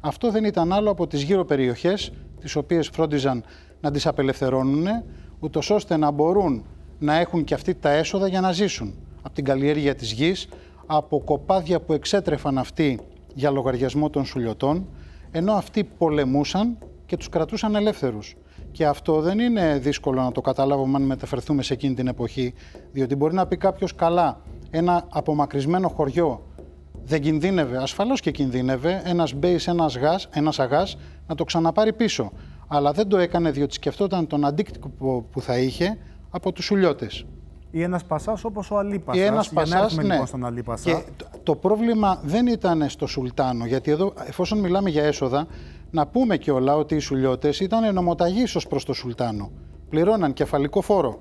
[0.00, 3.44] Αυτό δεν ήταν άλλο από τις γύρω περιοχές, τις οποίες φρόντιζαν
[3.80, 4.86] να τις απελευθερώνουν,
[5.40, 6.64] ούτως ώστε να μπορούν
[6.98, 8.94] να έχουν και αυτοί τα έσοδα για να ζήσουν.
[9.22, 10.48] Από την καλλιέργεια της γης,
[10.86, 13.00] από κοπάδια που εξέτρεφαν αυτοί
[13.34, 14.88] για λογαριασμό των σουλιωτών,
[15.30, 18.36] ενώ αυτοί πολεμούσαν και τους κρατούσαν ελεύθερους.
[18.70, 22.54] Και αυτό δεν είναι δύσκολο να το καταλάβουμε αν μεταφερθούμε σε εκείνη την εποχή,
[22.92, 24.40] διότι μπορεί να πει κάποιος καλά,
[24.70, 26.42] ένα απομακρυσμένο χωριό
[27.04, 32.32] δεν κινδύνευε, ασφαλώς και κινδύνευε, ένας μπέις, ένας, γάς, ένας αγάς να το ξαναπάρει πίσω.
[32.68, 35.98] Αλλά δεν το έκανε διότι σκεφτόταν τον αντίκτυπο που θα είχε
[36.30, 37.24] από τους σουλιώτες
[37.74, 39.20] ή ένας Πασάς όπως ο Αλή Πασά.
[39.20, 40.02] Ένας Πασάς, ναι.
[40.02, 40.90] Λοιπόν στον Αλή Πασά.
[40.90, 41.02] Και
[41.42, 45.46] το πρόβλημα δεν ήταν στο Σουλτάνο, γιατί εδώ, εφόσον μιλάμε για έσοδα,
[45.90, 49.50] να πούμε και όλα ότι οι Σουλιώτες ήταν νομοταγεί ω προς το Σουλτάνο.
[49.88, 51.20] Πληρώναν κεφαλικό φόρο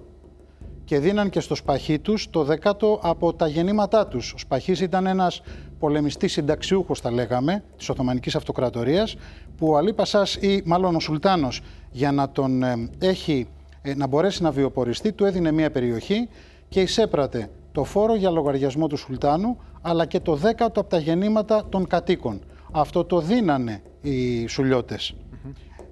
[0.85, 4.33] και δίναν και στο σπαχί τους το δεκάτο από τα γεννήματά τους.
[4.33, 5.41] Ο σπαχής ήταν ένας
[5.79, 9.15] πολεμιστής συνταξιούχος, θα λέγαμε, της Οθωμανικής Αυτοκρατορίας,
[9.57, 11.61] που ο Αλή Πασά ή μάλλον ο Σουλτάνος
[11.91, 13.60] για να τον ε, έχει ε,
[13.95, 16.29] να μπορέσει να βιοποριστεί, του έδινε μια περιοχή
[16.69, 21.65] και εισέπρατε το φόρο για λογαριασμό του Σουλτάνου, αλλά και το δέκατο από τα γεννήματα
[21.69, 22.41] των κατοίκων.
[22.71, 25.15] Αυτό το δίνανε οι Σουλιώτες.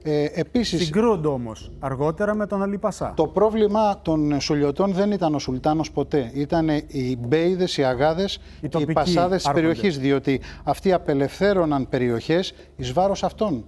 [0.04, 3.14] Ε, επίσης, Συγκρούνται όμως αργότερα με τον Αλίπασά.
[3.16, 6.32] Το πρόβλημα των Σουλιωτών δεν ήταν ο Σουλτάνος ποτέ.
[6.34, 10.00] Ήταν οι Μπέιδες, οι Αγάδες και οι Πασάδες της περιοχής.
[10.00, 13.66] Διότι αυτοί απελευθέρωναν περιοχές εις βάρος αυτών,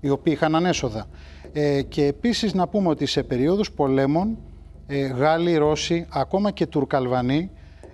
[0.00, 1.06] οι οποίοι είχαν ανέσοδα.
[1.52, 4.38] Ε, και επίσης να πούμε ότι σε περίοδους πολέμων
[4.86, 7.50] ε, Γάλλοι, Ρώσοι, ακόμα και Τουρκαλβανοί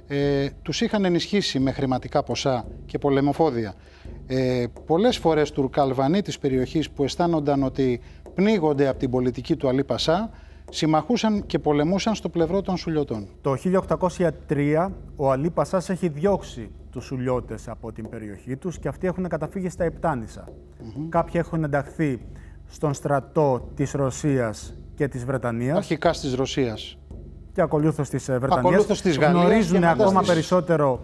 [0.08, 3.74] ε, τους είχαν ενισχύσει με χρηματικά ποσά και πολεμοφόδια.
[4.26, 8.00] Ε, πολλές φορές Τουρκαλβανοί της περιοχής που αισθάνονταν ότι
[8.34, 10.30] πνίγονται από την πολιτική του Αλή Πασά
[10.70, 13.28] συμμαχούσαν και πολεμούσαν στο πλευρό των Σουλιωτών.
[13.40, 13.56] Το
[14.48, 19.28] 1803 ο Αλή Πασάς έχει διώξει τους Σουλιώτες από την περιοχή τους και αυτοί έχουν
[19.28, 20.44] καταφύγει στα Επτάνησα.
[21.08, 22.20] Κάποιοι έχουν ενταχθεί
[22.68, 25.76] στον στρατό της Ρωσίας και της Βρετανίας.
[25.76, 26.98] Αρχικά της Ρωσίας.
[27.52, 28.66] Και ακολούθως της ε, Βρετανίας.
[28.66, 29.44] Ακολούθως της Γαλλίας.
[29.44, 31.00] Γνωρίζουν ακόμα περισσότερο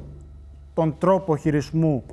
[0.75, 2.05] τον τρόπο χειρισμού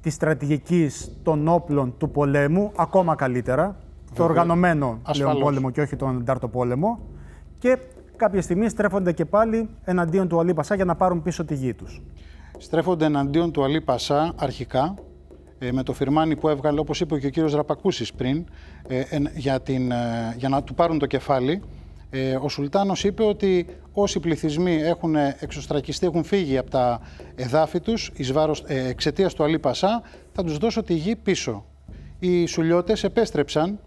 [0.00, 3.76] της στρατηγικής των όπλων του πολέμου, ακόμα καλύτερα.
[4.14, 6.98] Το οργανωμένο πλέον πόλεμο και όχι τον εντάρτο πόλεμο.
[7.58, 7.78] Και
[8.16, 11.74] κάποια στιγμή στρέφονται και πάλι εναντίον του Αλή Πασά για να πάρουν πίσω τη γη
[11.74, 12.02] τους.
[12.58, 15.02] Στρέφονται εναντίον του Αλή Πασά αρχικά ε,
[15.70, 18.44] με το φιρμάνι που έβγαλε, όπως είπε και ο κύριος Ραπακούσης πριν,
[18.88, 19.02] ε,
[19.34, 21.62] για, την, ε, για να του πάρουν το κεφάλι,
[22.42, 27.00] ο Σουλτάνος είπε ότι όσοι πληθυσμοί έχουν εξωστρακιστεί, έχουν φύγει από τα
[27.34, 30.02] εδάφη τους εις βάρος, εξαιτίας του Αλή Πασά,
[30.32, 31.64] θα τους δώσω τη γη πίσω.
[32.18, 33.78] Οι Σουλιώτες επέστρεψαν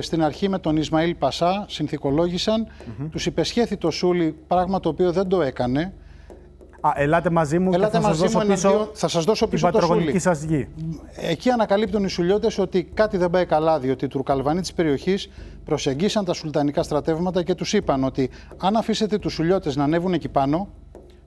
[0.00, 3.08] στην αρχή με τον Ισμαήλ Πασά, συνθηκολόγησαν, mm-hmm.
[3.10, 5.92] τους υπεσχέθη το Σούλι, πράγμα το οποίο δεν το έκανε,
[6.84, 9.64] Α, ελάτε μαζί μου ελάτε και θα, μαζί σας δώσω πίσω θα σας δώσω πίσω
[9.64, 10.68] την πατρογονική σας γη.
[11.16, 15.30] Εκεί ανακαλύπτουν οι Σουλιώτες ότι κάτι δεν πάει καλά, διότι οι Τουρκαλβανοί της περιοχής
[15.64, 20.28] προσεγγίσαν τα σουλτανικά στρατεύματα και τους είπαν ότι αν αφήσετε τους Σουλιώτες να ανέβουν εκεί
[20.28, 20.68] πάνω,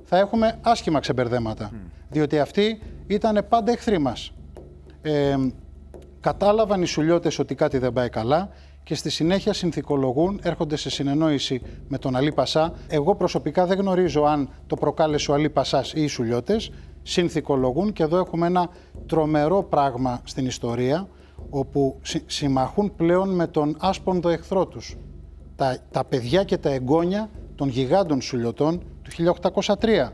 [0.03, 1.71] θα έχουμε άσχημα ξεμπερδέματα.
[2.09, 4.31] Διότι αυτοί ήταν πάντα εχθροί μας.
[5.01, 5.35] Ε,
[6.19, 8.49] κατάλαβαν οι Σουλιώτες ότι κάτι δεν πάει καλά,
[8.85, 12.73] και στη συνέχεια συνθηκολογούν, έρχονται σε συνεννόηση με τον Αλή Πασά.
[12.87, 16.71] Εγώ προσωπικά δεν γνωρίζω αν το προκάλεσε ο Αλή Πασάς ή οι Σουλιώτες.
[17.03, 18.69] Συνθηκολογούν και εδώ έχουμε ένα
[19.05, 21.07] τρομερό πράγμα στην ιστορία
[21.49, 24.95] όπου συμμαχούν πλέον με τον άσπονδο εχθρό τους.
[25.55, 29.33] Τα, τα παιδιά και τα εγγόνια των γιγάντων Σουλιωτών του
[29.79, 30.09] 1803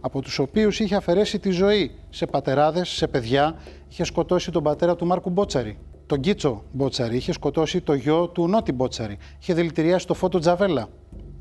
[0.00, 3.54] από τους οποίους είχε αφαιρέσει τη ζωή σε πατεράδες, σε παιδιά.
[3.90, 8.48] Είχε σκοτώσει τον πατέρα του Μάρκου Μπότσαρη, τον Κίτσο Μπότσαρη, είχε σκοτώσει το γιο του
[8.48, 10.88] Νότι Μπότσαρη, είχε δηλητηριάσει το φώτο Τζαβέλα,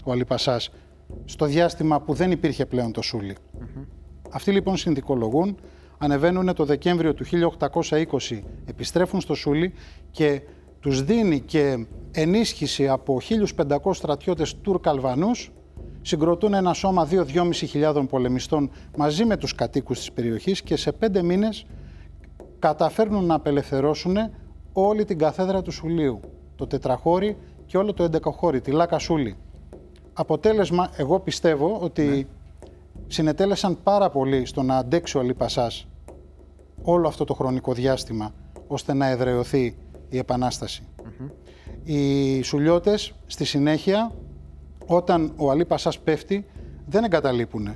[0.04, 0.70] ο Αλιπασάς,
[1.26, 3.36] στο διάστημα που δεν υπήρχε πλέον το Σούλι.
[4.30, 5.58] Αυτοί λοιπόν συνδικολογούν,
[5.98, 7.26] ανεβαίνουν το Δεκέμβριο του
[7.60, 9.74] 1820, επιστρέφουν στο Σούλι
[10.12, 10.42] και
[10.80, 13.22] τους δίνει και ενίσχυση από
[13.58, 15.52] 1.500 στρατιώτες Τουρκαλβανούς
[16.02, 21.24] συγκροτούν ένα σώμα 2-2.5 χιλιάδων πολεμιστών μαζί με τους κατοίκους της περιοχής και σε πέντε
[21.24, 21.66] μήνες
[22.60, 24.18] καταφέρνουν να απελευθερώσουν
[24.74, 26.20] όλη την καθέδρα του Σουλίου,
[26.56, 29.38] το τετραχώρι και όλο το εντεκοχώρι, τη Λάκα Σούλη.
[30.14, 32.24] Αποτέλεσμα, εγώ πιστεύω ότι ναι.
[33.08, 35.88] συνετέλεσαν πάρα πολύ στο να αντέξει ο Λιπασάς
[36.82, 38.34] όλο αυτό το χρονικό διάστημα
[38.68, 39.76] ώστε να εδραιωθεί
[40.10, 40.84] η επανασταση
[41.84, 44.12] Οι Σουλιώτες στη συνέχεια
[44.86, 46.46] όταν ο Αλή Πασάς πέφτει,
[46.86, 47.76] δεν εγκαταλείπουν.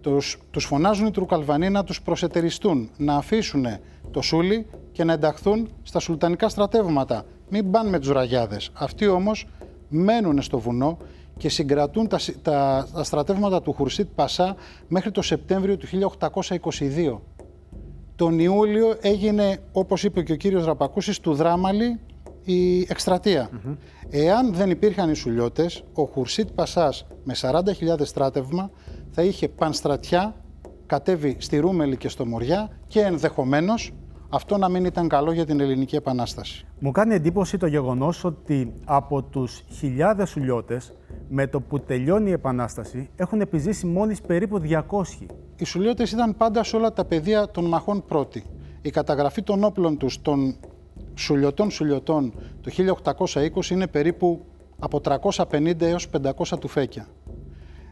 [0.00, 3.66] Τους, τους φωνάζουν οι Τρουκαλβανοί να τους προσετεριστούν, να αφήσουν
[4.10, 7.24] το σούλι και να ενταχθούν στα σουλτανικά στρατεύματα.
[7.48, 8.70] Μην πάνε με τους ραγιάδες.
[8.72, 9.46] Αυτοί όμως
[9.88, 10.98] μένουν στο βουνό
[11.36, 14.56] και συγκρατούν τα, τα, τα στρατεύματα του Χουρσίτ Πασά
[14.88, 15.86] μέχρι το Σεπτέμβριο του
[16.20, 17.18] 1822.
[18.16, 22.00] Τον Ιούλιο έγινε, όπως είπε και ο κύριος Ραπακούσης, του Δράμαλη
[22.44, 23.50] η εκστρατεία.
[24.10, 28.70] Εάν δεν υπήρχαν οι Σουλιώτες, ο Χουρσίτ Πασάς με 40.000 στράτευμα
[29.10, 30.34] θα είχε πανστρατιά,
[30.86, 33.92] κατέβει στη Ρούμελη και στο Μοριά και ενδεχομένως
[34.28, 36.66] αυτό να μην ήταν καλό για την Ελληνική Επανάσταση.
[36.78, 40.92] Μου κάνει εντύπωση το γεγονός ότι από τους χιλιάδες Σουλιώτες,
[41.28, 45.26] με το που τελειώνει η Επανάσταση, έχουν επιζήσει μόλις περίπου 200.
[45.56, 48.44] Οι Σουλιώτες ήταν πάντα σε όλα τα πεδία των μαχών πρώτοι.
[48.82, 50.56] Η καταγραφή των όπλων τους, των
[51.14, 52.70] σουλιωτών σουλιωτών το
[53.24, 54.44] 1820 είναι περίπου
[54.78, 57.06] από 350 έως 500 τουφέκια.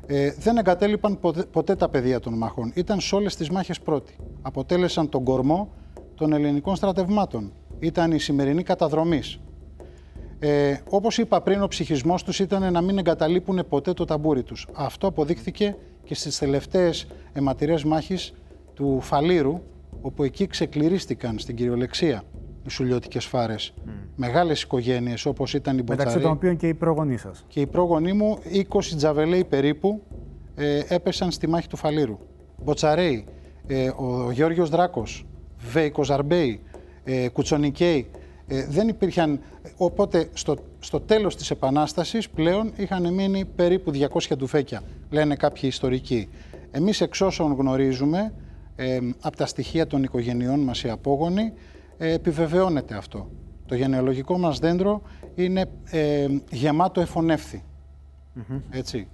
[0.06, 1.18] Ε, δεν εγκατέλειπαν
[1.50, 2.72] ποτέ, τα πεδία των μαχών.
[2.74, 4.16] Ήταν σε όλες τις μάχες πρώτοι.
[4.42, 5.72] Αποτέλεσαν τον κορμό
[6.14, 7.52] των ελληνικών στρατευμάτων.
[7.78, 9.40] Ήταν η σημερινή καταδρομής.
[10.38, 14.66] Ε, όπως είπα πριν, ο ψυχισμός τους ήταν να μην εγκαταλείπουν ποτέ το ταμπούρι τους.
[14.72, 18.34] Αυτό αποδείχθηκε και στις τελευταίες αιματηρές μάχες
[18.74, 19.60] του Φαλήρου,
[20.00, 22.22] όπου εκεί ξεκληρίστηκαν στην κυριολεξία
[22.66, 23.74] οι σουλιώτικες φάρες.
[23.76, 23.90] Mm.
[24.16, 25.98] Μεγάλες οικογένειες όπως ήταν η Μποτσαρή.
[25.98, 27.44] Μεταξύ των οποίων και οι πρόγονοί σας.
[27.48, 28.38] Και οι πρόγονοί μου,
[28.68, 30.02] 20 τζαβελέοι περίπου,
[30.54, 32.18] ε, έπεσαν στη μάχη του Φαλήρου.
[32.64, 33.24] Μποτσαρέοι,
[33.66, 35.26] ε, ο Γιώργος Δράκος,
[35.70, 36.60] Βέη Κοζαρμπέη,
[37.04, 38.10] ε, Κουτσονικέη,
[38.46, 39.40] ε, δεν υπήρχαν,
[39.76, 46.28] οπότε στο, στο τέλος της Επανάστασης πλέον είχαν μείνει περίπου 200 τουφέκια, λένε κάποιοι ιστορικοί.
[46.70, 48.32] Εμείς εξ όσων γνωρίζουμε,
[48.76, 51.52] ε, από τα στοιχεία των οικογενειών μας οι απόγονοι,
[51.98, 53.30] ε, επιβεβαιώνεται αυτό.
[53.66, 55.02] Το γενεαλογικό μας δέντρο
[55.34, 57.64] είναι ε, γεμάτο εφωνεύθη.
[58.70, 59.08] Έτσι.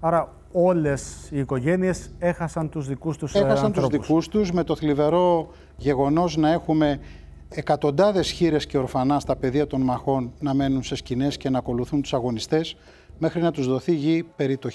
[0.00, 4.76] Άρα όλες οι οικογένειες έχασαν τους δικούς τους ε, Έχασαν τους δικούς τους με το
[4.76, 7.00] θλιβερό γεγονός να έχουμε
[7.48, 12.02] εκατοντάδες χείρες και ορφανά στα πεδία των μαχών να μένουν σε σκηνές και να ακολουθούν
[12.02, 12.76] τους αγωνιστές
[13.18, 14.68] μέχρι να τους δοθεί γη περί το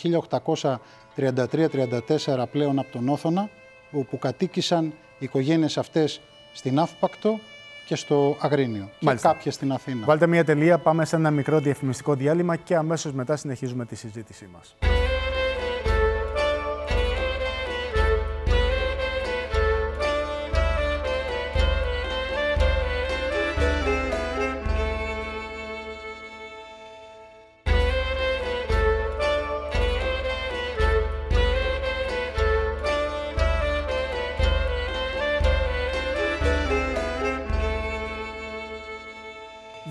[1.15, 3.49] 1833-34 πλέον από τον Όθωνα
[3.91, 6.21] όπου κατοίκησαν οι οικογένειες αυτές
[6.53, 7.39] στην Αύπακτο
[7.87, 8.89] και στο Αγρίνιο.
[8.99, 9.27] Μάλιστα.
[9.27, 10.05] Και κάποια στην Αθήνα.
[10.05, 14.49] Βάλτε μια τελεία, πάμε σε ένα μικρό διαφημιστικό διάλειμμα και αμέσως μετά συνεχίζουμε τη συζήτησή
[14.53, 14.75] μας.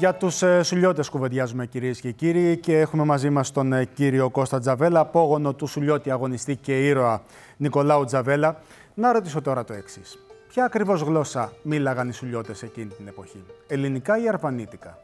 [0.02, 4.30] Για τους ε, Σουλιώτες κουβεντιάζουμε, κυρίες και κύριοι, και έχουμε μαζί μας τον ε, κύριο
[4.30, 7.22] Κώστα Τζαβέλα, απόγονο του Σουλιώτη αγωνιστή και ήρωα
[7.56, 8.56] Νικολάου Τζαβέλα.
[8.94, 10.18] Να ρωτήσω τώρα το εξής.
[10.48, 14.98] Ποια ακριβώς γλώσσα μίλαγαν οι Σουλιώτες εκείνη την εποχή, Ελληνικά ή Αρβανίτικα.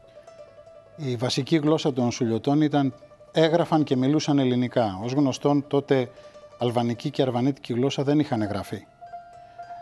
[0.95, 2.93] Η βασική γλώσσα των Σουλιωτών ήταν
[3.31, 4.99] έγραφαν και μιλούσαν ελληνικά.
[5.03, 6.09] Ω γνωστόν, τότε
[6.57, 8.85] αλβανική και αρβανίτικη γλώσσα δεν είχαν γραφεί.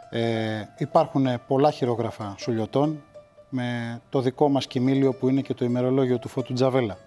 [0.09, 3.03] Ε, υπάρχουν πολλά χειρόγραφα Σουλιωτών,
[3.49, 6.97] με το δικό μας κοιμήλιο που είναι και το ημερολόγιο του Φώτου Τζαβέλα.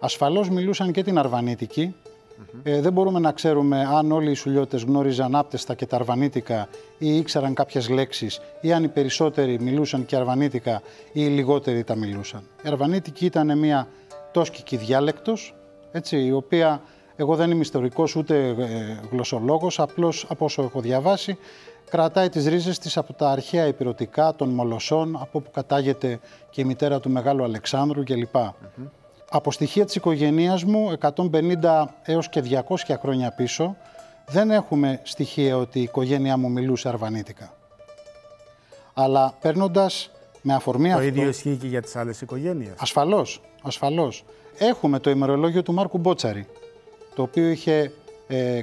[0.00, 1.94] Ασφαλώς μιλούσαν και την Αρβανίτικη,
[2.62, 6.68] Ε, δεν μπορούμε να ξέρουμε αν όλοι οι Σουλιώτες γνώριζαν άπτεστα και τα αρβανίτικα
[6.98, 10.82] ή ήξεραν κάποιες λέξεις ή αν οι περισσότεροι μιλούσαν και αρβανίτικα
[11.12, 12.42] ή οι λιγότεροι τα μιλούσαν.
[12.64, 13.88] Η αρβανίτικη ήταν μια
[14.32, 15.54] τόσκικη διάλεκτος,
[15.92, 16.82] έτσι, η οποία
[17.16, 18.54] εγώ δεν είμαι ιστορικός ούτε ε,
[19.10, 21.38] γλωσσολόγος, απλώς από όσο έχω διαβάσει,
[21.90, 26.20] κρατάει τις ρίζες της από τα αρχαία υπηρετικά των Μολοσσών, από όπου κατάγεται
[26.50, 28.36] και η μητέρα του Μεγάλου Αλεξάνδρου κλπ.
[29.30, 33.76] Από στοιχεία της οικογένειας μου, 150 έως και 200 χρόνια πίσω,
[34.26, 37.52] δεν έχουμε στοιχεία ότι η οικογένειά μου μιλούσε αρβανίτικα.
[38.94, 40.10] Αλλά παίρνοντας
[40.42, 41.08] με αφορμή το αυτό...
[41.08, 42.72] Το ίδιο ισχύει και για τις άλλες οικογένειες.
[42.78, 44.24] Ασφαλώς, ασφαλώς.
[44.58, 46.46] Έχουμε το ημερολόγιο του Μάρκου Μπότσαρη,
[47.14, 47.92] το οποίο είχε
[48.28, 48.60] ε,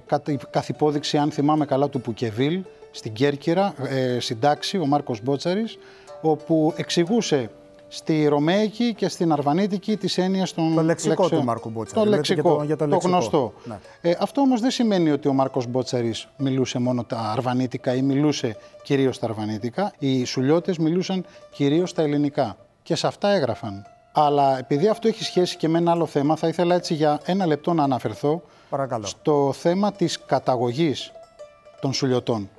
[0.50, 5.78] καθ' υπόδειξη, αν θυμάμαι καλά, του Πουκεβίλ, στην Κέρκυρα, ε, συντάξει, ο Μάρκος Μπότσαρης,
[6.22, 7.50] όπου εξηγούσε
[7.88, 11.40] στη Ρωμαϊκή και στην Αρβανίτικη τις έννοιες των Το λεξικό λεξιών.
[11.40, 12.00] του Μάρκου Μπότσαρη.
[12.00, 13.12] Το λέτε, λεξικό, για το, για το, το λεξικό.
[13.12, 13.54] γνωστό.
[13.64, 13.80] Ναι.
[14.02, 18.58] Ε, αυτό όμως δεν σημαίνει ότι ο Μάρκος Μπότσαρης μιλούσε μόνο τα αρβανίτικα ή μιλούσε
[18.84, 19.94] κυρίως τα αρβανίτικα.
[20.00, 23.86] Οι σουλιώτες μιλούσαν κυρίως τα ελληνικά και σε αυτά έγραφαν.
[24.12, 27.46] Αλλά επειδή αυτό έχει σχέση και με ένα άλλο θέμα, θα ήθελα έτσι για ένα
[27.46, 29.06] λεπτό να αναφερθώ Παρακαλώ.
[29.06, 31.12] στο θέμα της καταγωγής
[31.82, 32.50] των σουλιωτών.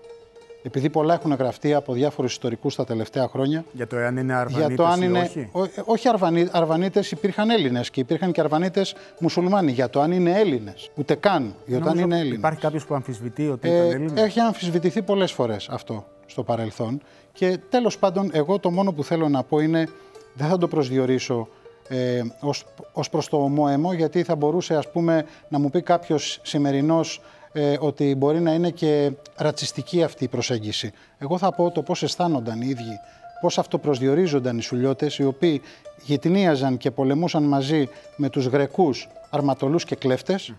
[0.69, 4.67] Επειδή πολλά έχουν γραφτεί από διάφορους ιστορικούς τα τελευταία χρόνια, Για το εάν είναι αρβανίτες
[4.67, 5.19] για το αν ή είναι.
[5.19, 9.73] όχι; Ό, όχι αρβανί, Αρβανίτες υπήρχαν Έλληνες και υπήρχαν και Αρβανίτες μουσουλμάνοι.
[9.73, 10.91] Για το αν είναι Έλληνες.
[10.95, 11.55] Ούτε καν.
[11.67, 12.39] Για το αν Νομίζω είναι Έλληνες.
[12.39, 17.01] Υπάρχει κάποιος που αμφισβητεί ότι ήταν Ε, Έλληνες; έχει αμφισβητηθεί πολλές φορές αυτό στο παρελθόν.
[17.33, 19.89] Και τέλος πάντων, εγώ το μόνο που θέλω να πω είναι,
[20.35, 21.49] δεν θα το προσδιορίσω
[21.89, 26.41] ε, ως, ως προς το ομόαιμο, γιατί θα μπορούσε ας πούμε να μου πει κάποιος
[26.43, 27.21] σημερινός
[27.53, 30.93] ε, ότι μπορεί να είναι και ρατσιστική αυτή η προσέγγιση.
[31.19, 32.99] Εγώ θα πω το πώς αισθάνονταν οι ίδιοι,
[33.41, 35.63] πώς αυτοπροσδιορίζονταν οι σουλιώτες, οι οποίοι
[36.05, 40.53] γυτνίαζαν και πολεμούσαν μαζί με τους Γρεκούς αρματολούς και κλεφτες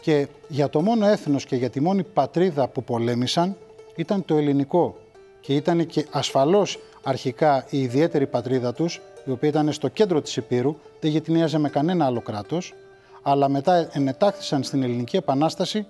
[0.00, 3.56] και για το μόνο έθνος και για τη μόνη πατρίδα που πολέμησαν
[3.96, 4.96] ήταν το ελληνικό.
[5.40, 10.36] Και ήταν και ασφαλώς αρχικά η ιδιαίτερη πατρίδα τους, η οποία ήταν στο κέντρο της
[10.36, 12.74] Υπήρου, δεν γυτνίαζε με κανένα άλλο κράτος,
[13.22, 15.86] αλλά μετά ενετάχθησαν στην Ελληνική Επανάσταση,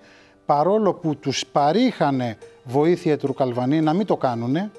[0.46, 4.70] παρόλο που τους παρήχανε βοήθεια οι Τουρκαλβανοί να μην το κάνουνε,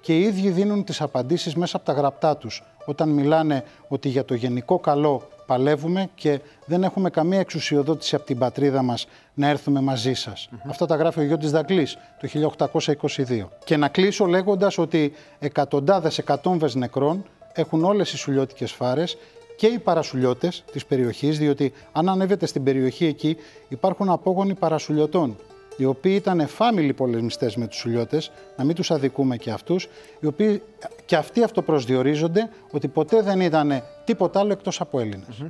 [0.00, 4.24] και οι ίδιοι δίνουν τις απαντήσεις μέσα από τα γραπτά τους, όταν μιλάνε ότι για
[4.24, 9.80] το γενικό καλό παλεύουμε και δεν έχουμε καμία εξουσιοδότηση από την πατρίδα μας να έρθουμε
[9.80, 10.48] μαζί σας.
[10.68, 13.48] Αυτά τα γράφει ο Γιώτης Δαγκλής το 1822.
[13.64, 19.16] Και να κλείσω λέγοντας ότι εκατοντάδες εκατόμβες νεκρών έχουν όλες οι σουλιώτικες φάρες
[19.58, 23.36] και οι παρασουλιώτες της περιοχής, διότι αν ανέβετε στην περιοχή εκεί
[23.68, 25.36] υπάρχουν απόγονοι παρασουλιωτών,
[25.76, 29.88] οι οποίοι ήταν εφάμιλοι πολεμιστές με τους σουλιώτες, να μην τους αδικούμε και αυτούς,
[30.20, 30.62] οι οποίοι
[31.04, 35.44] και αυτοί αυτοπροσδιορίζονται ότι ποτέ δεν ήταν τίποτα άλλο εκτός από Έλληνες.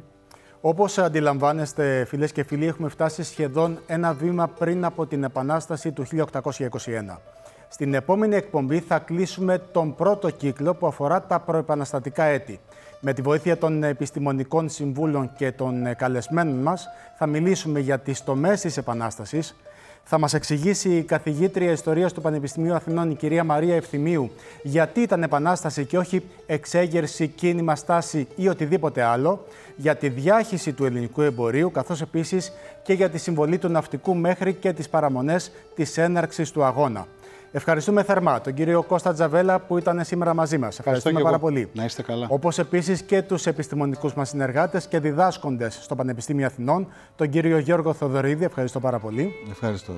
[0.61, 6.05] Όπως αντιλαμβάνεστε, φίλες και φίλοι, έχουμε φτάσει σχεδόν ένα βήμα πριν από την Επανάσταση του
[6.05, 7.21] 1821.
[7.69, 12.61] Στην επόμενη εκπομπή θα κλείσουμε τον πρώτο κύκλο που αφορά τα προεπαναστατικά έτη.
[13.01, 16.89] Με τη βοήθεια των επιστημονικών συμβούλων και των καλεσμένων μας
[17.19, 19.55] θα μιλήσουμε για τις τομές της Επανάστασης,
[20.11, 24.31] θα μας εξηγήσει η καθηγήτρια ιστορίας του Πανεπιστημίου Αθηνών, η κυρία Μαρία Ευθυμίου,
[24.63, 29.47] γιατί ήταν επανάσταση και όχι εξέγερση, κίνημα, στάση ή οτιδήποτε άλλο,
[29.77, 34.55] για τη διάχυση του ελληνικού εμπορίου, καθώς επίσης και για τη συμβολή του ναυτικού μέχρι
[34.55, 37.07] και τις παραμονές της έναρξης του αγώνα.
[37.53, 40.79] Ευχαριστούμε θερμά τον κύριο Κώστα Τζαβέλα που ήταν σήμερα μαζί μας.
[40.79, 41.45] Ευχαριστούμε και πάρα εγώ.
[41.45, 41.69] πολύ.
[41.73, 42.27] Να είστε καλά.
[42.31, 47.93] Όπως επίσης και τους επιστημονικούς μας συνεργάτες και διδάσκοντες στο Πανεπιστήμιο Αθηνών, τον κύριο Γιώργο
[47.93, 48.45] Θοδωρίδη.
[48.45, 49.33] Ευχαριστώ πάρα πολύ.
[49.51, 49.93] Ευχαριστώ.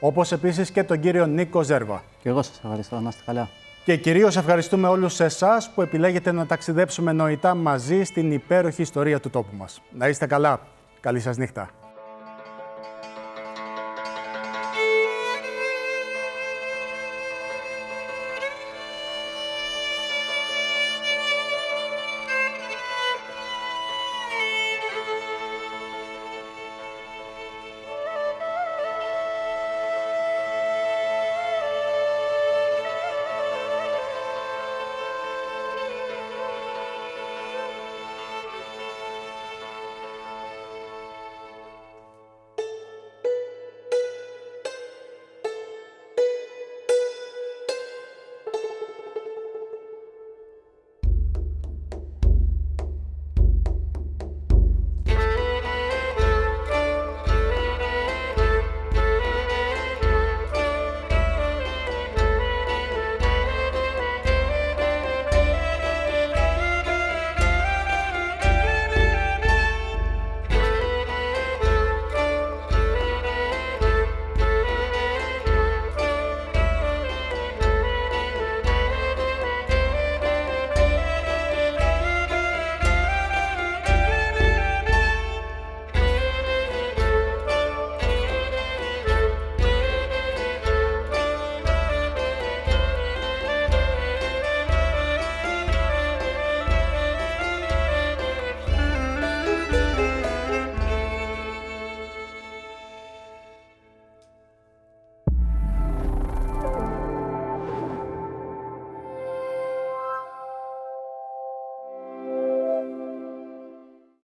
[0.00, 2.02] Όπως επίσης και τον κύριο Νίκο Ζέρβα.
[2.22, 3.00] Και εγώ σας ευχαριστώ.
[3.00, 3.48] Να είστε καλά.
[3.84, 9.30] Και κυρίως ευχαριστούμε όλους εσάς που επιλέγετε να ταξιδέψουμε νοητά μαζί στην υπέροχη ιστορία του
[9.30, 9.82] τόπου μας.
[9.90, 10.60] Να είστε καλά.
[11.00, 11.70] Καλή σας νύχτα.